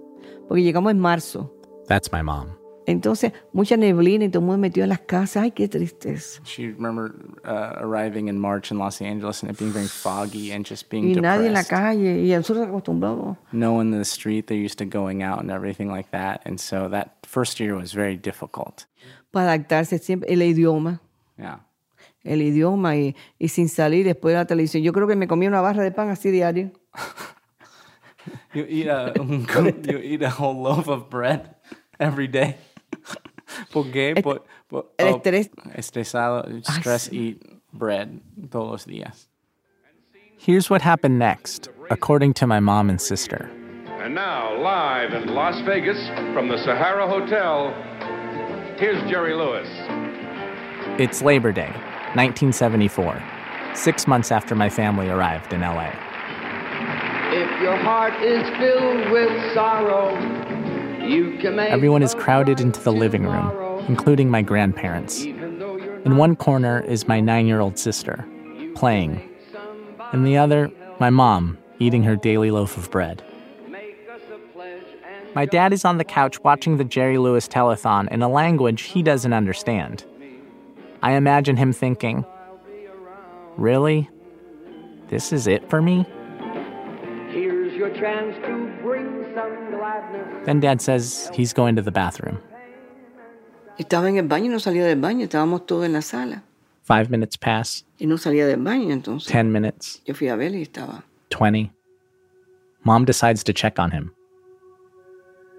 porque 0.48 0.62
llegamos 0.62 0.90
en 0.92 1.00
marzo. 1.00 1.52
That's 1.86 2.10
my 2.12 2.22
mom. 2.22 2.56
Entonces, 2.86 3.32
mucha 3.52 3.76
neblina 3.76 4.24
y 4.24 4.28
todo 4.28 4.40
el 4.40 4.46
mundo 4.46 4.58
metido 4.58 4.82
en 4.84 4.88
las 4.88 5.00
casas. 5.00 5.44
Ay, 5.44 5.50
qué 5.52 5.68
tristeza. 5.68 6.40
She 6.44 6.68
remember 6.72 7.14
uh, 7.44 7.76
arriving 7.80 8.26
in 8.28 8.38
March 8.40 8.72
in 8.72 8.78
Los 8.78 9.00
Angeles 9.00 9.42
and 9.42 9.52
it 9.52 9.58
being 9.58 9.70
very 9.72 9.86
foggy 9.86 10.50
and 10.52 10.66
just 10.68 10.88
being 10.90 11.04
Y 11.04 11.14
depressed. 11.14 11.22
nadie 11.22 11.46
en 11.46 11.52
la 11.52 11.62
calle, 11.64 12.22
y 12.24 12.30
nosotros 12.34 12.66
acostumbrados. 12.66 13.36
no 13.52 13.72
one 13.74 13.92
in 13.92 13.98
the 13.98 14.04
street. 14.04 14.46
They're 14.48 14.56
used 14.64 14.78
to 14.78 14.84
going 14.84 15.22
out 15.22 15.38
and 15.40 15.50
everything 15.50 15.90
like 15.90 16.10
that. 16.10 16.40
And 16.44 16.58
so 16.58 16.88
that 16.88 17.18
first 17.24 17.60
year 17.60 17.76
was 17.76 17.92
very 17.92 18.16
difficult. 18.16 18.86
Para 19.30 19.52
adaptarse 19.52 19.98
siempre, 19.98 20.28
el 20.32 20.40
idioma. 20.42 21.00
Yeah. 21.38 21.58
El 22.24 22.42
idioma 22.42 22.96
y, 22.96 23.16
y 23.38 23.48
sin 23.48 23.68
salir 23.68 24.06
después 24.06 24.32
de 24.32 24.38
la 24.38 24.46
televisión. 24.46 24.82
Yo 24.82 24.92
creo 24.92 25.08
que 25.08 25.16
me 25.16 25.26
comía 25.26 25.48
una 25.48 25.60
barra 25.60 25.82
de 25.82 25.90
pan 25.90 26.08
así 26.10 26.30
diario. 26.30 26.72
You 28.54 28.66
eat 28.68 28.86
a 28.86 29.12
you 29.82 29.98
eat 29.98 30.22
a 30.22 30.30
whole 30.30 30.62
loaf 30.62 30.88
of 30.88 31.10
bread 31.10 31.54
every 31.98 32.28
day. 32.28 32.56
¿Por 33.72 33.84
qué? 33.84 34.22
Por, 34.22 34.44
por, 34.68 34.86
el 34.98 35.14
oh. 35.14 35.22
Estresado, 35.74 36.64
stress 36.64 37.12
eat 37.12 37.42
bread 37.72 38.20
todos 38.50 38.70
los 38.70 38.84
días. 38.86 39.28
Here's 40.38 40.68
what 40.68 40.82
happened 40.82 41.18
next, 41.18 41.68
according 41.90 42.34
to 42.34 42.46
my 42.46 42.60
mom 42.60 42.90
and 42.90 43.00
sister. 43.00 43.50
And 44.00 44.14
now, 44.14 44.60
live 44.60 45.14
in 45.14 45.34
Las 45.34 45.60
Vegas 45.64 45.96
from 46.34 46.48
the 46.48 46.58
Sahara 46.58 47.06
Hotel, 47.06 47.72
here's 48.76 49.00
Jerry 49.08 49.34
Lewis. 49.34 49.68
It's 50.98 51.22
Labor 51.22 51.52
Day, 51.52 51.72
1974, 52.14 53.22
six 53.74 54.06
months 54.06 54.30
after 54.30 54.54
my 54.54 54.68
family 54.68 55.08
arrived 55.08 55.52
in 55.52 55.62
LA. 55.62 55.90
If 57.32 57.62
your 57.62 57.76
heart 57.76 58.12
is 58.22 58.46
filled 58.58 59.10
with 59.10 59.54
sorrow, 59.54 60.12
you 61.02 61.38
can 61.38 61.56
make 61.56 61.70
Everyone 61.70 62.02
is 62.02 62.14
crowded 62.14 62.60
into 62.60 62.80
the 62.80 62.92
living 62.92 63.24
room, 63.24 63.50
including 63.88 64.30
my 64.30 64.42
grandparents. 64.42 65.22
In 65.22 66.16
one 66.18 66.36
corner 66.36 66.80
is 66.80 67.08
my 67.08 67.20
nine 67.20 67.46
year 67.46 67.60
old 67.60 67.78
sister, 67.78 68.28
playing. 68.74 69.28
In 70.12 70.24
the 70.24 70.36
other, 70.36 70.70
my 71.00 71.08
mom, 71.08 71.56
eating 71.78 72.02
her 72.02 72.14
daily 72.14 72.50
loaf 72.50 72.76
of 72.76 72.90
bread. 72.90 73.24
My 75.34 75.46
dad 75.46 75.72
is 75.72 75.86
on 75.86 75.96
the 75.96 76.04
couch 76.04 76.38
watching 76.44 76.76
the 76.76 76.84
Jerry 76.84 77.16
Lewis 77.16 77.48
telethon 77.48 78.08
in 78.12 78.20
a 78.20 78.28
language 78.28 78.82
he 78.82 79.02
doesn't 79.02 79.32
understand. 79.32 80.04
I 81.02 81.12
imagine 81.12 81.56
him 81.56 81.72
thinking, 81.72 82.24
Really? 83.56 84.08
This 85.08 85.32
is 85.32 85.46
it 85.46 85.68
for 85.68 85.82
me? 85.82 86.06
Here's 87.30 87.74
your 87.74 87.90
chance 87.90 88.34
to 88.46 88.72
bring 88.82 89.24
some 89.34 89.70
gladness. 89.76 90.46
Then 90.46 90.60
dad 90.60 90.80
says 90.80 91.30
he's 91.34 91.52
going 91.52 91.76
to 91.76 91.82
the 91.82 91.90
bathroom. 91.90 92.38
Estaba 93.78 94.08
en 94.08 94.16
el 94.16 94.26
baño 94.28 94.46
y 94.46 94.48
no 94.48 94.58
salía 94.58 94.84
del 94.86 95.00
baño. 95.00 95.26
Estábamos 95.26 95.66
todos 95.66 95.84
en 95.84 95.92
la 95.92 96.00
sala. 96.02 96.42
Five 96.84 97.10
minutes 97.10 97.36
pass, 97.36 97.84
Y 98.00 98.06
no 98.06 98.16
salía 98.16 98.46
del 98.46 98.56
baño. 98.62 98.90
Entonces, 98.92 99.30
ten 99.30 99.52
minutes, 99.52 100.00
yo 100.06 100.14
fui 100.14 100.28
a 100.28 100.36
verle 100.36 100.58
y 100.58 100.62
estaba. 100.62 101.04
20. 101.30 101.70
Mom 102.84 103.04
decides 103.04 103.44
to 103.44 103.52
check 103.52 103.78
on 103.78 103.90
him. 103.92 104.12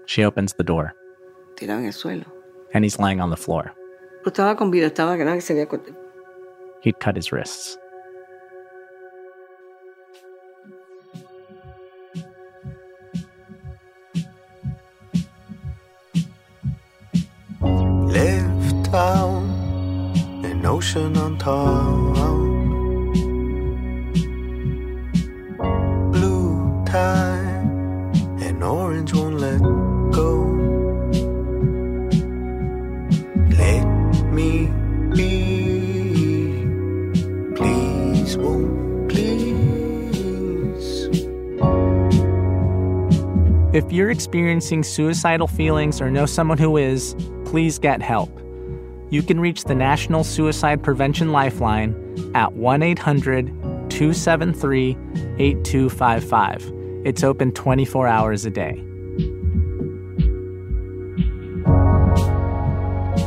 She 0.06 0.22
opens 0.24 0.52
the 0.54 0.64
door, 0.64 0.94
tirado 1.56 1.78
en 1.80 1.86
el 1.86 1.92
suelo. 1.92 2.24
and 2.74 2.84
he's 2.84 2.98
lying 2.98 3.20
on 3.20 3.30
the 3.30 3.36
floor. 3.36 3.72
Pero 4.24 4.32
estaba 4.32 4.56
con 4.56 4.70
vida, 4.70 4.86
estaba 4.86 5.18
que 5.18 5.24
nada 5.24 5.36
que 5.36 5.42
se 5.42 5.52
había 5.52 5.68
cortado. 5.68 5.94
He'd 6.80 6.98
cut 6.98 7.14
his 7.14 7.30
wrists. 7.30 7.78
Left 17.60 18.90
town, 18.90 19.44
an 20.42 20.64
ocean 20.64 21.18
on 21.18 21.36
top. 21.36 22.23
Experiencing 44.14 44.84
suicidal 44.84 45.48
feelings 45.48 46.00
or 46.00 46.08
know 46.08 46.24
someone 46.24 46.56
who 46.56 46.76
is, 46.76 47.16
please 47.44 47.80
get 47.80 48.00
help. 48.00 48.30
You 49.10 49.22
can 49.22 49.40
reach 49.40 49.64
the 49.64 49.74
National 49.74 50.22
Suicide 50.22 50.82
Prevention 50.82 51.32
Lifeline 51.32 51.94
at 52.34 52.52
1 52.52 52.82
800 52.82 53.46
273 53.90 54.96
8255. 55.38 56.72
It's 57.04 57.24
open 57.24 57.50
24 57.52 58.06
hours 58.06 58.46
a 58.46 58.50
day. 58.50 58.82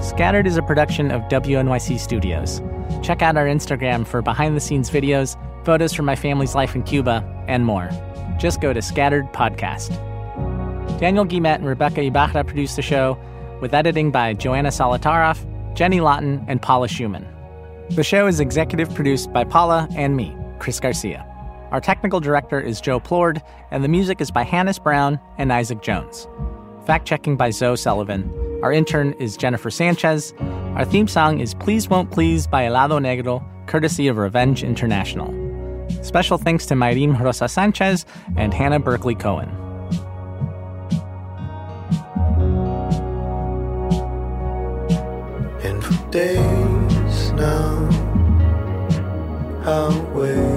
Scattered 0.02 0.48
is 0.48 0.58
a 0.58 0.64
production 0.64 1.12
of 1.12 1.22
WNYC 1.24 2.00
Studios. 2.00 2.62
Check 3.04 3.22
out 3.22 3.36
our 3.36 3.46
Instagram 3.46 4.08
for 4.08 4.22
behind 4.22 4.56
the 4.56 4.62
scenes 4.62 4.90
videos, 4.90 5.36
photos 5.66 5.94
from 5.94 6.06
my 6.06 6.16
family's 6.16 6.56
life 6.56 6.76
in 6.76 6.84
Cuba, 6.84 7.24
and 7.48 7.66
more. 7.66 7.90
Just 8.40 8.62
go 8.62 8.72
to 8.72 8.82
Scattered 8.82 9.26
Podcast. 9.34 10.07
Daniel 10.98 11.26
Guimet 11.26 11.56
and 11.56 11.68
Rebecca 11.68 12.02
Ibarra 12.02 12.44
produced 12.44 12.76
the 12.76 12.82
show, 12.82 13.20
with 13.62 13.74
editing 13.74 14.12
by 14.12 14.34
Joanna 14.34 14.70
Solotaroff, 14.70 15.46
Jenny 15.76 16.02
Lawton, 16.02 16.44
and 16.48 16.62
Paula 16.62 16.88
Szuchman. 16.88 17.26
The 17.96 18.04
show 18.04 18.26
is 18.26 18.40
executive 18.40 18.94
produced 18.94 19.32
by 19.32 19.44
Paula 19.44 19.88
and 19.96 20.16
me, 20.16 20.36
Chris 20.60 20.80
Garcia. 20.80 21.24
Our 21.72 21.82
technical 21.82 22.20
director 22.20 22.60
is 22.60 22.82
Joe 22.82 23.00
Plourde, 23.00 23.42
and 23.70 23.84
the 23.84 23.88
music 23.88 24.22
is 24.22 24.32
by 24.32 24.44
Hannis 24.44 24.80
Brown 24.80 25.20
and 25.38 25.54
Isaac 25.54 25.84
Jones. 25.84 26.28
Fact 26.88 27.08
checking 27.08 27.38
by 27.38 27.52
Zoe 27.52 27.78
Sullivan. 27.78 28.32
Our 28.64 28.72
intern 28.72 29.14
is 29.20 29.38
Jennifer 29.38 29.70
Sanchez. 29.70 30.34
Our 30.40 30.86
theme 30.86 31.08
song 31.08 31.40
is 31.40 31.54
Please 31.54 31.90
Won't 31.90 32.10
Please 32.10 32.48
by 32.48 32.64
Helado 32.64 33.00
Negro, 33.00 33.44
courtesy 33.68 34.08
of 34.08 34.18
Revenge 34.18 34.64
International. 34.64 35.32
Special 36.02 36.38
thanks 36.38 36.66
to 36.66 36.74
Mayrim 36.74 37.20
Rosa 37.20 37.48
Sanchez 37.48 38.06
and 38.36 38.54
Hannah 38.54 38.80
Berkeley 38.80 39.16
Cohen. 39.16 39.67
Days 46.12 47.32
now, 47.32 47.90
I'll 49.66 50.02
wait 50.14 50.57